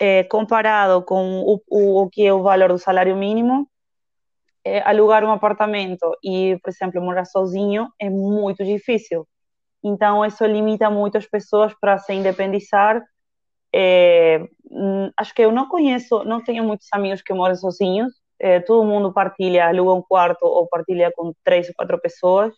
É, 0.00 0.24
comparado 0.24 1.02
com 1.02 1.40
o, 1.42 1.60
o, 1.68 2.02
o, 2.02 2.10
que 2.10 2.26
é 2.26 2.32
o 2.32 2.42
valor 2.42 2.70
do 2.70 2.78
salário 2.78 3.16
mínimo, 3.16 3.68
é, 4.64 4.80
alugar 4.82 5.24
um 5.24 5.32
apartamento 5.32 6.16
e, 6.22 6.58
por 6.62 6.70
exemplo, 6.70 7.00
morar 7.02 7.24
sozinho 7.24 7.88
é 7.98 8.08
muito 8.10 8.64
difícil. 8.64 9.26
Então, 9.82 10.24
isso 10.24 10.44
limita 10.44 10.90
muito 10.90 11.18
as 11.18 11.26
pessoas 11.26 11.72
para 11.80 11.98
se 11.98 12.12
independizar. 12.12 13.02
É, 13.74 14.40
hum, 14.70 15.10
acho 15.16 15.34
que 15.34 15.42
eu 15.42 15.52
não 15.52 15.68
conheço, 15.68 16.24
não 16.24 16.42
tenho 16.42 16.64
muitos 16.64 16.88
amigos 16.92 17.22
que 17.22 17.32
moram 17.34 17.54
sozinhos, 17.54 18.12
é, 18.40 18.60
todo 18.60 18.86
mundo 18.86 19.12
partilha, 19.12 19.68
aluga 19.68 19.92
um 19.92 20.02
quarto 20.02 20.44
ou 20.44 20.68
partilha 20.68 21.12
com 21.16 21.32
três 21.44 21.68
ou 21.68 21.74
quatro 21.74 22.00
pessoas. 22.00 22.52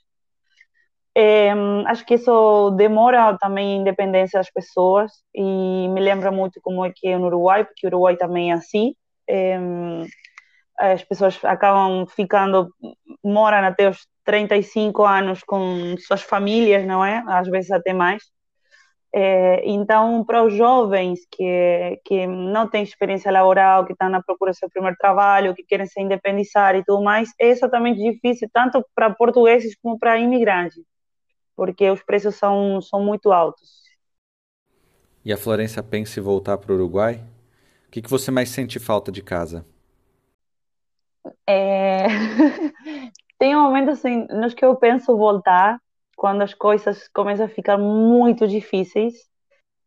É, 1.14 1.50
acho 1.86 2.06
que 2.06 2.14
isso 2.14 2.70
demora 2.72 3.36
também 3.38 3.78
a 3.78 3.80
independência 3.80 4.38
das 4.38 4.50
pessoas 4.50 5.10
e 5.34 5.42
me 5.88 6.00
lembra 6.00 6.30
muito 6.30 6.60
como 6.62 6.84
é 6.84 6.92
que 6.94 7.08
é 7.08 7.18
no 7.18 7.26
Uruguai, 7.26 7.64
porque 7.64 7.86
o 7.86 7.90
Uruguai 7.90 8.16
também 8.16 8.52
é 8.52 8.54
assim. 8.54 8.94
É, 9.28 9.58
as 10.78 11.04
pessoas 11.04 11.38
acabam 11.44 12.06
ficando, 12.06 12.72
moram 13.22 13.58
até 13.66 13.90
os 13.90 14.06
35 14.24 15.04
anos 15.04 15.42
com 15.42 15.94
suas 15.98 16.22
famílias, 16.22 16.86
não 16.86 17.04
é? 17.04 17.22
Às 17.28 17.48
vezes 17.48 17.70
até 17.70 17.92
mais. 17.92 18.22
É, 19.12 19.68
então, 19.68 20.24
para 20.24 20.44
os 20.44 20.54
jovens 20.54 21.26
que, 21.30 22.00
que 22.04 22.26
não 22.26 22.68
têm 22.68 22.82
experiência 22.82 23.30
laboral, 23.32 23.84
que 23.84 23.92
estão 23.92 24.08
na 24.08 24.22
procura 24.22 24.52
do 24.52 24.56
seu 24.56 24.70
primeiro 24.70 24.96
trabalho, 24.96 25.54
que 25.54 25.64
querem 25.64 25.86
se 25.86 26.00
independizar 26.00 26.76
e 26.76 26.84
tudo 26.84 27.02
mais, 27.02 27.30
é 27.40 27.48
exatamente 27.48 28.00
difícil, 28.00 28.48
tanto 28.52 28.84
para 28.94 29.10
portugueses 29.10 29.76
como 29.82 29.98
para 29.98 30.18
imigrantes, 30.18 30.84
porque 31.56 31.90
os 31.90 32.02
preços 32.04 32.36
são, 32.36 32.80
são 32.80 33.02
muito 33.02 33.32
altos. 33.32 33.80
E 35.24 35.32
a 35.32 35.36
Florência 35.36 35.82
pensa 35.82 36.20
em 36.20 36.22
voltar 36.22 36.56
para 36.58 36.72
o 36.72 36.76
Uruguai? 36.76 37.22
O 37.88 37.90
que, 37.90 38.00
que 38.00 38.08
você 38.08 38.30
mais 38.30 38.50
sente 38.50 38.78
falta 38.78 39.10
de 39.10 39.22
casa? 39.22 39.66
É... 41.46 42.06
Tem 43.38 43.56
um 43.56 43.62
momento 43.62 43.90
assim, 43.90 44.26
nos 44.30 44.54
que 44.54 44.64
eu 44.64 44.76
penso 44.76 45.16
voltar, 45.16 45.80
quando 46.20 46.42
as 46.42 46.52
coisas 46.52 47.08
começam 47.08 47.46
a 47.46 47.48
ficar 47.48 47.78
muito 47.78 48.46
difíceis, 48.46 49.14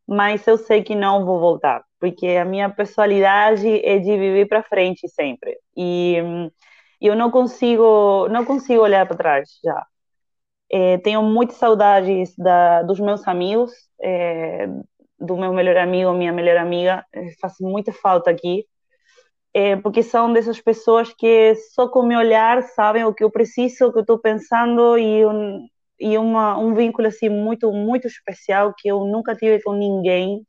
mas 0.08 0.48
eu 0.48 0.58
sei 0.58 0.82
que 0.84 0.96
não 0.96 1.24
vou 1.28 1.40
voltar, 1.40 1.84
porque 2.00 2.26
a 2.30 2.44
minha 2.44 2.72
personalidade 2.72 3.68
é 3.86 4.00
de 4.00 4.18
viver 4.18 4.48
para 4.48 4.64
frente 4.64 5.08
sempre. 5.10 5.56
E 5.78 6.16
eu 7.00 7.16
não 7.16 7.30
consigo, 7.30 8.28
não 8.30 8.44
consigo 8.46 8.82
olhar 8.82 9.06
para 9.06 9.16
trás 9.16 9.48
já. 9.64 9.86
É, 10.72 10.98
tenho 10.98 11.22
muitas 11.22 11.58
saudades 11.58 12.36
da, 12.36 12.82
dos 12.82 13.00
meus 13.00 13.28
amigos, 13.28 13.72
é, 14.02 14.66
do 15.20 15.38
meu 15.38 15.54
melhor 15.54 15.78
amigo, 15.78 16.14
minha 16.14 16.34
melhor 16.34 16.58
amiga, 16.58 17.06
é, 17.14 17.28
faz 17.40 17.54
muita 17.62 17.94
falta 17.94 18.32
aqui, 18.32 18.66
é, 19.54 19.76
porque 19.76 20.02
são 20.02 20.34
dessas 20.34 20.60
pessoas 20.60 21.14
que 21.14 21.54
só 21.76 21.88
com 21.88 22.02
me 22.02 22.18
olhar 22.18 22.64
sabem 22.64 23.06
o 23.06 23.14
que 23.14 23.24
eu 23.24 23.30
preciso, 23.30 23.86
o 23.86 23.92
que 23.92 24.00
eu 24.00 24.02
estou 24.02 24.18
pensando 24.18 24.98
e 24.98 25.24
e 26.04 26.18
uma, 26.18 26.58
um 26.58 26.76
vínculo 26.76 27.08
assim 27.08 27.30
muito 27.30 27.72
muito 27.72 28.08
especial 28.08 28.74
que 28.78 28.90
eu 28.90 29.06
nunca 29.06 29.34
tive 29.34 29.62
com 29.64 29.72
ninguém 29.72 30.46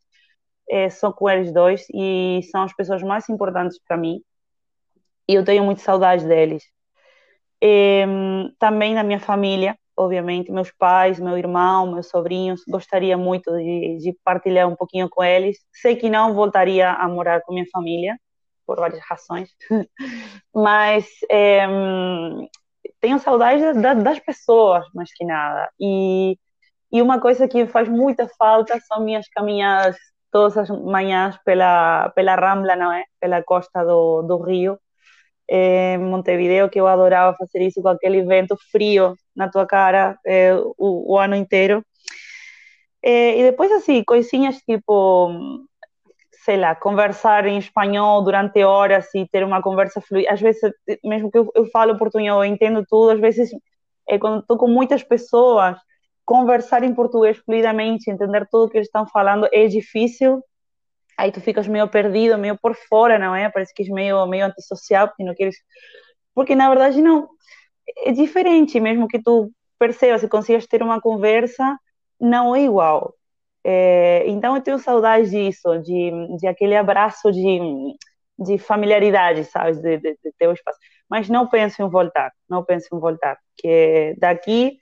é, 0.69 0.91
só 0.91 1.13
com 1.13 1.31
eles 1.31 1.53
dois 1.53 1.87
e 1.95 2.41
são 2.51 2.63
as 2.65 2.75
pessoas 2.75 3.03
mais 3.03 3.29
importantes 3.29 3.79
para 3.87 3.97
mim 3.97 4.21
e 5.29 5.35
eu 5.35 5.45
tenho 5.45 5.65
muita 5.65 5.81
saudade 5.81 6.27
deles. 6.27 6.65
É, 7.63 8.05
também 8.59 8.95
da 8.95 9.05
minha 9.05 9.21
família 9.21 9.77
obviamente 9.97 10.51
meus 10.51 10.73
pais 10.73 11.21
meu 11.21 11.39
irmão 11.39 11.93
meus 11.93 12.09
sobrinhos 12.09 12.63
gostaria 12.69 13.17
muito 13.17 13.51
de, 13.57 13.99
de 13.99 14.19
partilhar 14.25 14.69
um 14.69 14.75
pouquinho 14.75 15.09
com 15.09 15.23
eles. 15.23 15.59
Sei 15.73 15.95
que 15.95 16.11
não 16.11 16.35
voltaria 16.35 16.91
a 16.91 17.09
morar 17.09 17.41
com 17.43 17.55
minha 17.55 17.67
família 17.73 18.19
por 18.67 18.79
várias 18.81 19.01
razões 19.09 19.51
mas 20.53 21.07
é, 21.31 21.67
tenho 23.01 23.19
saudade 23.19 23.81
da, 23.81 23.95
das 23.95 24.19
pessoas, 24.19 24.85
mais 24.95 25.13
que 25.15 25.25
nada. 25.25 25.71
E, 25.81 26.39
e 26.93 27.03
uma 27.03 27.21
coisa 27.21 27.49
que 27.49 27.67
faz 27.67 27.89
muita 27.89 28.29
falta 28.39 28.79
são 28.81 29.05
minhas 29.05 29.29
caminhadas 29.29 29.97
todas 30.35 30.59
as 30.59 30.69
manhãs 30.69 31.39
pela, 31.45 32.09
pela 32.11 32.35
Rambla, 32.35 32.75
não 32.75 32.93
é? 32.93 33.05
Pela 33.21 33.43
costa 33.43 33.85
do, 33.85 34.23
do 34.23 34.37
Rio, 34.43 34.77
em 35.49 35.99
Montevideo, 35.99 36.69
que 36.69 36.81
eu 36.81 36.89
adorava 36.89 37.37
fazer 37.37 37.63
isso 37.65 37.81
com 37.81 37.89
aquele 37.89 38.23
vento 38.25 38.57
frio 38.73 39.15
na 39.37 39.49
tua 39.49 39.65
cara 39.67 40.19
é, 40.27 40.55
o, 40.77 41.15
o, 41.15 41.19
ano 41.19 41.37
inteiro. 41.37 41.85
É, 43.03 43.39
e 43.39 43.43
depois, 43.45 43.71
assim, 43.71 44.03
coisinhas 44.03 44.57
tipo 44.63 45.31
sei 46.45 46.59
lá, 46.59 46.75
conversar 46.75 47.47
em 47.47 47.57
espanhol 47.57 48.23
durante 48.23 48.63
horas 48.63 49.07
e 49.15 49.27
ter 49.27 49.43
uma 49.43 49.63
conversa 49.63 49.99
fluida. 50.03 50.31
Às 50.31 50.43
vezes, 50.43 50.61
mesmo 51.03 51.31
que 51.31 51.39
eu, 51.39 51.51
eu 51.55 51.67
falo 51.71 51.97
portunhol, 51.97 52.45
eu 52.45 52.53
entendo 52.53 52.85
tudo, 52.87 53.13
às 53.13 53.21
vezes, 53.21 53.51
é, 54.07 54.19
quando 54.19 54.41
estou 54.41 54.59
com 54.59 54.69
muitas 54.69 55.03
pessoas, 55.03 55.79
conversar 56.23 56.83
em 56.85 56.95
português 56.95 57.39
fluidamente, 57.39 58.11
entender 58.11 58.47
tudo 58.51 58.69
que 58.71 58.77
eles 58.77 58.89
estão 58.89 59.07
falando 59.07 59.49
é 59.53 59.67
difícil. 59.67 60.43
Aí 61.17 61.33
tu 61.33 61.41
ficas 61.41 61.67
meio 61.67 61.89
perdido, 61.89 62.37
meio 62.37 62.59
por 62.61 62.75
fora, 62.75 63.19
não 63.19 63.35
é? 63.35 63.49
Parece 63.49 63.73
que 63.73 63.83
és 63.83 63.89
meio, 63.89 64.27
meio 64.27 64.45
antissocial, 64.45 65.09
porque 65.09 65.25
não 65.25 65.35
queres... 65.35 65.57
Porque, 66.35 66.55
na 66.55 66.69
verdade, 66.69 67.01
não... 67.01 67.27
É 68.05 68.13
diferente, 68.13 68.79
mesmo 68.81 69.09
que 69.09 69.23
tu 69.23 69.51
percebas 69.79 70.23
e 70.23 70.29
consigas 70.29 70.67
ter 70.67 70.83
uma 70.83 71.01
conversa, 71.01 71.79
não 72.21 72.55
é 72.55 72.63
igual. 72.65 73.15
É, 73.65 74.25
então 74.29 74.57
eu 74.57 74.63
tenho 74.63 74.79
saudade 74.79 75.31
disso, 75.31 75.79
de, 75.79 76.37
de 76.39 76.47
aquele 76.47 76.77
abraço 76.77 77.33
de, 77.33 77.59
de 78.39 78.59
familiaridade, 78.59 79.45
sabe, 79.45 79.77
de, 79.81 79.99
de, 79.99 80.19
de 80.23 80.33
ter 80.39 80.49
o 80.49 80.53
espaço. 80.53 80.79
Mas 81.09 81.29
não 81.29 81.47
penso 81.49 81.83
em 81.83 81.89
voltar, 81.89 82.33
não 82.49 82.65
penso 82.65 82.95
em 82.95 82.99
voltar, 83.01 83.39
porque 83.57 84.15
daqui 84.19 84.79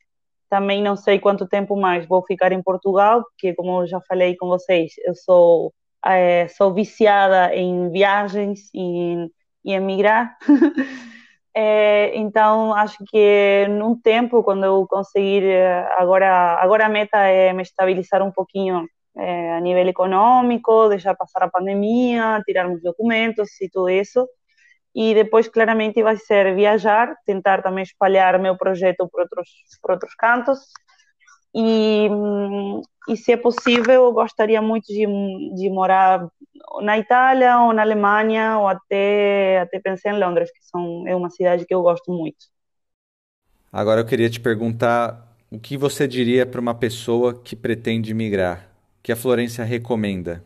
também 0.50 0.82
não 0.82 0.96
sei 0.96 1.18
quanto 1.18 1.48
tempo 1.48 1.76
mais 1.76 2.06
vou 2.06 2.24
ficar 2.24 2.52
em 2.52 2.62
Portugal, 2.62 3.22
porque 3.24 3.54
como 3.54 3.82
eu 3.82 3.86
já 3.86 4.00
falei 4.02 4.36
com 4.36 4.48
vocês, 4.48 4.92
eu 5.06 5.14
sou 5.14 5.72
é, 6.04 6.48
sou 6.48 6.74
viciada 6.74 7.54
em 7.54 7.90
viagens 7.90 8.70
e, 8.74 9.28
e 9.64 9.72
emigrar. 9.72 10.36
É, 11.55 12.16
então 12.16 12.72
acho 12.74 12.96
que 13.11 13.66
num 13.68 13.94
tempo 14.00 14.42
quando 14.42 14.64
eu 14.64 14.86
conseguir 14.88 15.44
eh, 15.44 15.86
agora 15.98 16.57
agora 16.59 16.86
a 16.86 16.88
meta 16.88 17.18
é 17.18 17.53
me 17.53 17.62
estabilizar 17.62 18.22
um 18.22 18.32
pouquinho 18.32 18.88
é, 19.16 19.53
a 19.53 19.61
nível 19.61 19.86
econômico 19.86 20.88
deixar 20.88 21.14
passar 21.14 21.42
a 21.44 21.50
pandemia 21.50 22.40
tirarmos 22.46 22.82
documentos 22.82 23.61
e 23.61 23.68
tudo 23.68 23.90
isso. 23.90 24.26
E 24.94 25.14
depois 25.14 25.48
claramente 25.48 26.03
vai 26.03 26.16
ser 26.16 26.55
viajar 26.55 27.14
tentar 27.26 27.62
também 27.62 27.82
espalhar 27.84 28.38
meu 28.38 28.57
projeto 28.57 29.09
para 29.11 29.22
outros 29.22 29.48
para 29.82 29.94
outros 29.94 30.14
cantos. 30.14 30.59
E, 31.55 32.09
e 33.09 33.16
se 33.16 33.32
é 33.32 33.36
possível, 33.36 34.05
eu 34.05 34.12
gostaria 34.12 34.62
muito 34.62 34.86
de, 34.86 35.07
de 35.55 35.70
morar 35.70 36.28
na 36.82 36.98
Itália 36.98 37.59
ou 37.61 37.72
na 37.72 37.82
Alemanha 37.82 38.59
ou 38.59 38.68
até, 38.68 39.61
até 39.61 39.80
pensei 39.80 40.12
em 40.12 40.18
Londres, 40.18 40.50
que 40.50 40.64
são, 40.64 41.07
é 41.07 41.14
uma 41.14 41.30
cidade 41.30 41.66
que 41.66 41.74
eu 41.74 41.82
gosto 41.82 42.12
muito. 42.12 42.46
Agora 43.72 44.00
eu 44.00 44.07
queria 44.07 44.30
te 44.30 44.38
perguntar 44.38 45.36
o 45.50 45.59
que 45.59 45.76
você 45.76 46.07
diria 46.07 46.46
para 46.46 46.61
uma 46.61 46.74
pessoa 46.74 47.34
que 47.34 47.57
pretende 47.57 48.14
migrar? 48.14 48.68
O 48.98 49.03
que 49.03 49.12
a 49.12 49.16
Florência 49.16 49.64
recomenda? 49.64 50.44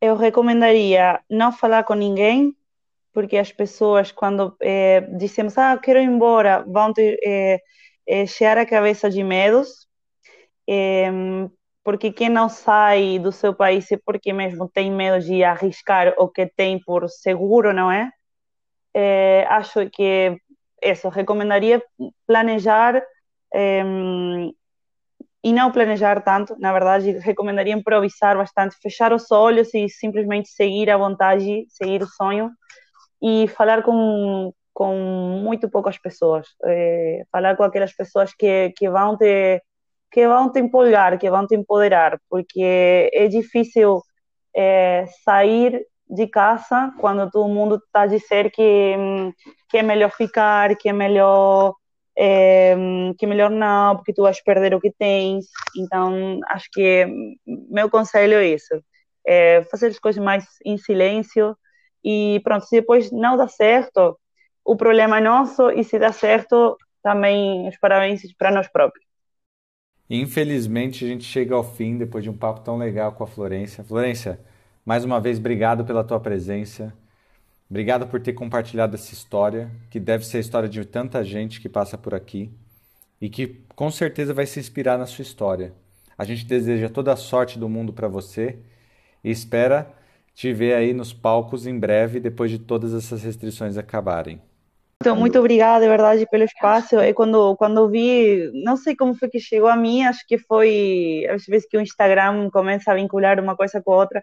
Eu 0.00 0.16
recomendaria 0.16 1.20
não 1.28 1.50
falar 1.50 1.82
com 1.84 1.94
ninguém, 1.94 2.54
porque 3.12 3.36
as 3.36 3.50
pessoas, 3.50 4.12
quando 4.12 4.54
é, 4.60 5.00
dizemos, 5.00 5.58
ah, 5.58 5.76
quero 5.76 5.98
ir 5.98 6.04
embora, 6.04 6.64
vão 6.66 6.92
ter, 6.92 7.18
é, 7.24 7.60
é, 8.06 8.26
chegar 8.26 8.58
a 8.58 8.66
cabeça 8.66 9.10
de 9.10 9.24
medos, 9.24 9.88
é, 10.68 11.10
porque 11.84 12.12
quem 12.12 12.28
não 12.28 12.48
sai 12.48 13.18
do 13.18 13.32
seu 13.32 13.54
país 13.54 13.90
é 13.90 13.98
porque 14.04 14.32
mesmo 14.32 14.68
tem 14.68 14.90
medo 14.90 15.24
de 15.24 15.42
arriscar 15.42 16.14
o 16.18 16.28
que 16.28 16.46
tem 16.46 16.78
por 16.78 17.08
seguro, 17.08 17.72
não 17.72 17.90
é? 17.90 18.10
é 18.94 19.46
acho 19.48 19.88
que 19.90 20.38
isso, 20.82 21.08
recomendaria 21.08 21.82
planejar 22.26 23.02
é, 23.52 23.82
e 25.42 25.52
não 25.52 25.70
planejar 25.70 26.20
tanto, 26.22 26.56
na 26.58 26.72
verdade, 26.72 27.12
recomendaria 27.12 27.72
improvisar 27.74 28.36
bastante, 28.36 28.76
fechar 28.82 29.12
os 29.12 29.30
olhos 29.30 29.72
e 29.72 29.88
simplesmente 29.88 30.48
seguir 30.48 30.90
à 30.90 30.96
vontade, 30.96 31.64
seguir 31.68 32.02
o 32.02 32.06
sonho 32.06 32.50
e 33.22 33.48
falar 33.48 33.82
com, 33.82 34.52
com 34.74 34.94
muito 35.42 35.70
poucas 35.70 35.96
pessoas, 35.98 36.46
é, 36.64 37.22
falar 37.30 37.56
com 37.56 37.62
aquelas 37.62 37.92
pessoas 37.94 38.34
que, 38.34 38.70
que 38.76 38.90
vão 38.90 39.16
te 39.16 39.62
que 40.10 40.26
vão 40.26 40.50
te 40.50 40.60
empolgar, 40.60 41.18
que 41.18 41.30
vão 41.30 41.46
te 41.46 41.54
empoderar, 41.54 42.18
porque 42.28 43.10
é 43.12 43.28
difícil 43.28 44.02
é, 44.56 45.04
sair 45.24 45.86
de 46.08 46.26
casa 46.26 46.92
quando 46.98 47.30
todo 47.30 47.48
mundo 47.48 47.76
está 47.76 48.02
a 48.02 48.06
dizer 48.06 48.50
que, 48.50 48.94
que 49.68 49.78
é 49.78 49.82
melhor 49.82 50.10
ficar, 50.10 50.74
que 50.76 50.88
é 50.88 50.92
melhor 50.92 51.74
é, 52.18 52.74
que 53.16 53.24
é 53.26 53.28
melhor 53.28 53.50
não, 53.50 53.96
porque 53.96 54.12
tu 54.12 54.22
vais 54.22 54.42
perder 54.42 54.74
o 54.74 54.80
que 54.80 54.90
tens. 54.90 55.46
Então, 55.76 56.40
acho 56.48 56.68
que 56.72 57.06
meu 57.46 57.88
conselho 57.90 58.34
é 58.34 58.48
isso: 58.48 58.82
é 59.26 59.62
fazer 59.70 59.88
as 59.88 59.98
coisas 59.98 60.22
mais 60.22 60.44
em 60.64 60.76
silêncio 60.78 61.56
e 62.04 62.40
pronto. 62.44 62.66
Se 62.66 62.80
depois 62.80 63.12
não 63.12 63.36
dá 63.36 63.48
certo, 63.48 64.18
o 64.64 64.76
problema 64.76 65.18
é 65.18 65.20
nosso, 65.20 65.70
e 65.70 65.84
se 65.84 65.98
dá 65.98 66.12
certo, 66.12 66.76
também 67.02 67.68
os 67.68 67.78
parabéns 67.78 68.22
para 68.36 68.50
nós 68.50 68.68
próprios. 68.68 69.07
Infelizmente, 70.10 71.04
a 71.04 71.08
gente 71.08 71.24
chega 71.24 71.54
ao 71.54 71.62
fim 71.62 71.98
depois 71.98 72.24
de 72.24 72.30
um 72.30 72.36
papo 72.36 72.60
tão 72.60 72.76
legal 72.78 73.12
com 73.12 73.24
a 73.24 73.26
Florência. 73.26 73.84
Florência, 73.84 74.40
mais 74.84 75.04
uma 75.04 75.20
vez, 75.20 75.38
obrigado 75.38 75.84
pela 75.84 76.02
tua 76.02 76.18
presença. 76.18 76.94
Obrigado 77.68 78.06
por 78.06 78.20
ter 78.20 78.32
compartilhado 78.32 78.94
essa 78.94 79.12
história, 79.12 79.70
que 79.90 80.00
deve 80.00 80.24
ser 80.24 80.38
a 80.38 80.40
história 80.40 80.68
de 80.68 80.82
tanta 80.86 81.22
gente 81.22 81.60
que 81.60 81.68
passa 81.68 81.98
por 81.98 82.14
aqui 82.14 82.50
e 83.20 83.28
que 83.28 83.62
com 83.74 83.90
certeza 83.90 84.32
vai 84.32 84.46
se 84.46 84.58
inspirar 84.58 84.96
na 84.96 85.04
sua 85.04 85.22
história. 85.22 85.74
A 86.16 86.24
gente 86.24 86.46
deseja 86.46 86.88
toda 86.88 87.12
a 87.12 87.16
sorte 87.16 87.58
do 87.58 87.68
mundo 87.68 87.92
para 87.92 88.08
você 88.08 88.58
e 89.22 89.30
espera 89.30 89.92
te 90.34 90.52
ver 90.52 90.74
aí 90.74 90.94
nos 90.94 91.12
palcos 91.12 91.66
em 91.66 91.78
breve, 91.78 92.20
depois 92.20 92.50
de 92.50 92.58
todas 92.58 92.94
essas 92.94 93.22
restrições 93.22 93.76
acabarem. 93.76 94.40
Então, 95.00 95.14
muito 95.14 95.38
obrigada, 95.38 95.84
de 95.84 95.88
verdade, 95.88 96.26
pelo 96.28 96.42
espaço. 96.42 96.98
E 96.98 97.14
quando, 97.14 97.56
quando 97.56 97.88
vi, 97.88 98.50
não 98.64 98.76
sei 98.76 98.96
como 98.96 99.14
foi 99.14 99.28
que 99.28 99.38
chegou 99.38 99.68
a 99.68 99.76
mim, 99.76 100.02
acho 100.02 100.26
que 100.26 100.36
foi, 100.38 101.24
às 101.30 101.44
vezes 101.46 101.68
que 101.68 101.76
o 101.76 101.80
Instagram 101.80 102.50
começa 102.50 102.90
a 102.90 102.94
vincular 102.96 103.38
uma 103.38 103.56
coisa 103.56 103.80
com 103.80 103.92
a 103.92 103.96
outra, 103.96 104.22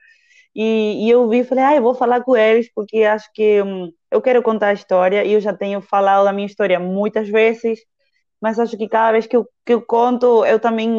e, 0.54 1.06
e 1.08 1.10
eu 1.10 1.28
vi 1.30 1.40
e 1.40 1.44
falei, 1.46 1.64
ah, 1.64 1.76
eu 1.76 1.82
vou 1.82 1.96
falar 1.96 2.22
com 2.24 2.36
eles, 2.36 2.70
porque 2.74 3.04
acho 3.04 3.30
que 3.34 3.62
hum, 3.62 3.92
eu 4.12 4.22
quero 4.22 4.44
contar 4.44 4.68
a 4.70 4.74
história, 4.74 5.24
e 5.26 5.34
eu 5.34 5.40
já 5.42 5.54
tenho 5.54 5.82
falado 5.82 6.26
da 6.26 6.34
minha 6.34 6.48
história 6.48 6.80
muitas 6.80 7.30
vezes, 7.30 7.80
mas 8.42 8.60
acho 8.60 8.78
que 8.78 8.88
cada 8.90 9.12
vez 9.14 9.28
que 9.28 9.38
eu, 9.38 9.48
que 9.66 9.74
eu 9.74 9.82
conto, 9.82 10.46
eu 10.46 10.60
também, 10.60 10.90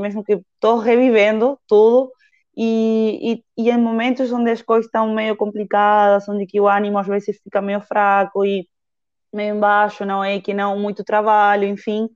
mesmo 0.00 0.24
que 0.24 0.34
estou 0.54 0.78
revivendo 0.78 1.58
tudo, 1.68 2.12
e, 2.56 3.42
e, 3.58 3.64
e 3.64 3.70
em 3.70 3.78
momentos 3.78 4.32
onde 4.32 4.50
as 4.50 4.62
coisas 4.62 4.86
estão 4.86 5.12
meio 5.14 5.36
complicadas, 5.36 6.28
onde 6.28 6.46
que 6.46 6.60
o 6.60 6.68
ânimo 6.68 6.98
às 6.98 7.06
vezes 7.06 7.38
fica 7.42 7.60
meio 7.60 7.80
fraco, 7.80 8.44
e 8.44 8.68
meio 9.34 9.56
embaixo, 9.56 10.04
não 10.04 10.22
é? 10.24 10.40
Que 10.40 10.54
não 10.54 10.78
muito 10.78 11.04
trabalho, 11.04 11.64
enfim. 11.64 12.08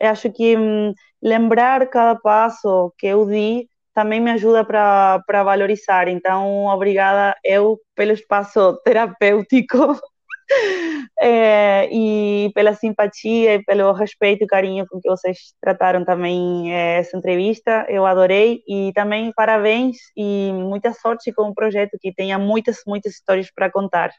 Eu 0.00 0.10
acho 0.10 0.30
que 0.32 0.56
hum, 0.56 0.94
lembrar 1.22 1.88
cada 1.90 2.18
passo 2.18 2.92
que 2.98 3.06
eu 3.06 3.26
di 3.26 3.68
também 3.94 4.20
me 4.20 4.30
ajuda 4.30 4.64
para 4.64 5.42
valorizar. 5.44 6.08
Então, 6.08 6.66
obrigada 6.66 7.36
eu 7.44 7.78
pelo 7.94 8.12
espaço 8.12 8.78
terapêutico 8.84 10.00
é, 11.20 11.88
e 11.92 12.50
pela 12.54 12.74
simpatia 12.74 13.56
e 13.56 13.64
pelo 13.64 13.92
respeito 13.92 14.44
e 14.44 14.46
carinho 14.46 14.86
com 14.88 15.00
que 15.00 15.08
vocês 15.08 15.54
trataram 15.60 16.04
também 16.04 16.74
é, 16.74 16.98
essa 16.98 17.16
entrevista. 17.16 17.86
Eu 17.88 18.06
adorei 18.06 18.62
e 18.66 18.92
também 18.94 19.32
parabéns 19.34 19.96
e 20.16 20.52
muita 20.52 20.92
sorte 20.94 21.32
com 21.32 21.48
o 21.50 21.54
projeto 21.54 21.98
que 22.00 22.12
tenha 22.14 22.38
muitas, 22.38 22.78
muitas 22.86 23.14
histórias 23.14 23.50
para 23.54 23.70
contar. 23.70 24.10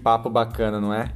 Papo 0.00 0.28
bacana, 0.30 0.80
não 0.80 0.92
é? 0.92 1.10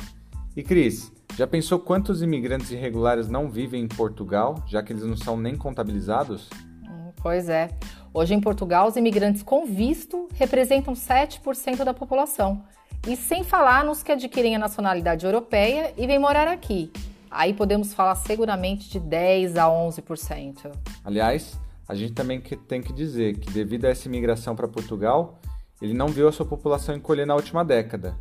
E 0.56 0.62
Cris, 0.62 1.12
já 1.36 1.46
pensou 1.46 1.78
quantos 1.78 2.22
imigrantes 2.22 2.70
irregulares 2.70 3.28
não 3.28 3.48
vivem 3.48 3.82
em 3.82 3.88
Portugal, 3.88 4.62
já 4.66 4.82
que 4.82 4.92
eles 4.92 5.04
não 5.04 5.16
são 5.16 5.36
nem 5.36 5.56
contabilizados? 5.56 6.48
Hum, 6.84 7.12
pois 7.20 7.48
é. 7.48 7.70
Hoje 8.12 8.34
em 8.34 8.40
Portugal, 8.40 8.86
os 8.86 8.94
imigrantes 8.94 9.42
com 9.42 9.66
visto 9.66 10.28
representam 10.34 10.94
7% 10.94 11.82
da 11.82 11.92
população. 11.92 12.62
E 13.06 13.16
sem 13.16 13.42
falar 13.42 13.84
nos 13.84 14.02
que 14.02 14.12
adquirem 14.12 14.54
a 14.54 14.58
nacionalidade 14.58 15.26
europeia 15.26 15.92
e 15.96 16.06
vêm 16.06 16.18
morar 16.18 16.46
aqui. 16.46 16.92
Aí 17.30 17.52
podemos 17.52 17.92
falar 17.92 18.14
seguramente 18.14 18.88
de 18.88 19.00
10 19.00 19.56
a 19.56 19.64
11%. 19.64 20.72
Aliás, 21.04 21.58
a 21.88 21.94
gente 21.96 22.12
também 22.12 22.40
tem 22.40 22.80
que 22.80 22.92
dizer 22.92 23.38
que 23.38 23.50
devido 23.50 23.86
a 23.86 23.88
essa 23.88 24.06
imigração 24.06 24.54
para 24.54 24.68
Portugal, 24.68 25.40
ele 25.82 25.92
não 25.92 26.06
viu 26.06 26.28
a 26.28 26.32
sua 26.32 26.46
população 26.46 26.94
encolher 26.94 27.26
na 27.26 27.34
última 27.34 27.64
década. 27.64 28.16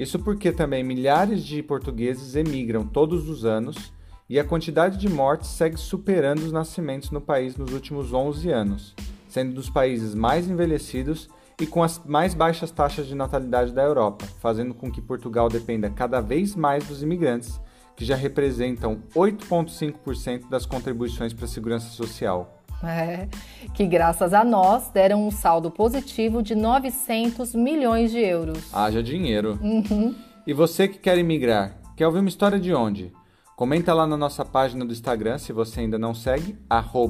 Isso 0.00 0.18
porque 0.18 0.50
também 0.50 0.82
milhares 0.82 1.44
de 1.44 1.62
portugueses 1.62 2.34
emigram 2.34 2.86
todos 2.86 3.28
os 3.28 3.44
anos 3.44 3.92
e 4.30 4.40
a 4.40 4.44
quantidade 4.44 4.96
de 4.96 5.10
mortes 5.10 5.50
segue 5.50 5.76
superando 5.76 6.38
os 6.38 6.50
nascimentos 6.50 7.10
no 7.10 7.20
país 7.20 7.54
nos 7.54 7.70
últimos 7.74 8.10
11 8.10 8.50
anos, 8.50 8.94
sendo 9.28 9.52
dos 9.52 9.68
países 9.68 10.14
mais 10.14 10.48
envelhecidos 10.48 11.28
e 11.60 11.66
com 11.66 11.82
as 11.82 12.02
mais 12.02 12.32
baixas 12.32 12.70
taxas 12.70 13.08
de 13.08 13.14
natalidade 13.14 13.74
da 13.74 13.82
Europa, 13.82 14.24
fazendo 14.40 14.72
com 14.72 14.90
que 14.90 15.02
Portugal 15.02 15.50
dependa 15.50 15.90
cada 15.90 16.22
vez 16.22 16.56
mais 16.56 16.82
dos 16.88 17.02
imigrantes, 17.02 17.60
que 17.94 18.02
já 18.02 18.16
representam 18.16 19.02
8,5% 19.14 20.48
das 20.48 20.64
contribuições 20.64 21.34
para 21.34 21.44
a 21.44 21.48
segurança 21.48 21.90
social. 21.90 22.59
É, 22.90 23.28
que 23.74 23.86
graças 23.86 24.32
a 24.32 24.42
nós 24.42 24.88
deram 24.88 25.26
um 25.26 25.30
saldo 25.30 25.70
positivo 25.70 26.42
de 26.42 26.54
900 26.54 27.54
milhões 27.54 28.10
de 28.10 28.18
euros. 28.18 28.74
Haja 28.74 29.02
dinheiro. 29.02 29.58
Uhum. 29.60 30.14
E 30.46 30.54
você 30.54 30.88
que 30.88 30.98
quer 30.98 31.18
emigrar, 31.18 31.76
quer 31.94 32.06
ouvir 32.06 32.20
uma 32.20 32.28
história 32.28 32.58
de 32.58 32.72
onde? 32.72 33.12
Comenta 33.54 33.92
lá 33.92 34.06
na 34.06 34.16
nossa 34.16 34.42
página 34.42 34.86
do 34.86 34.92
Instagram, 34.92 35.36
se 35.36 35.52
você 35.52 35.80
ainda 35.80 35.98
não 35.98 36.14
segue, 36.14 36.58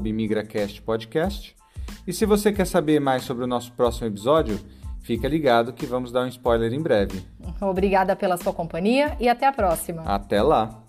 @imigracastpodcast. 0.05 1.55
E 2.05 2.13
se 2.13 2.27
você 2.27 2.53
quer 2.53 2.67
saber 2.67 3.01
mais 3.01 3.23
sobre 3.23 3.45
o 3.45 3.47
nosso 3.47 3.73
próximo 3.73 4.09
episódio, 4.09 4.59
fica 5.01 5.29
ligado 5.29 5.73
que 5.73 5.87
vamos 5.87 6.11
dar 6.11 6.25
um 6.25 6.29
spoiler 6.29 6.73
em 6.73 6.81
breve. 6.81 7.23
Obrigada 7.61 8.17
pela 8.17 8.37
sua 8.37 8.53
companhia 8.53 9.17
e 9.21 9.29
até 9.29 9.47
a 9.47 9.53
próxima. 9.53 10.03
Até 10.03 10.43
lá. 10.43 10.80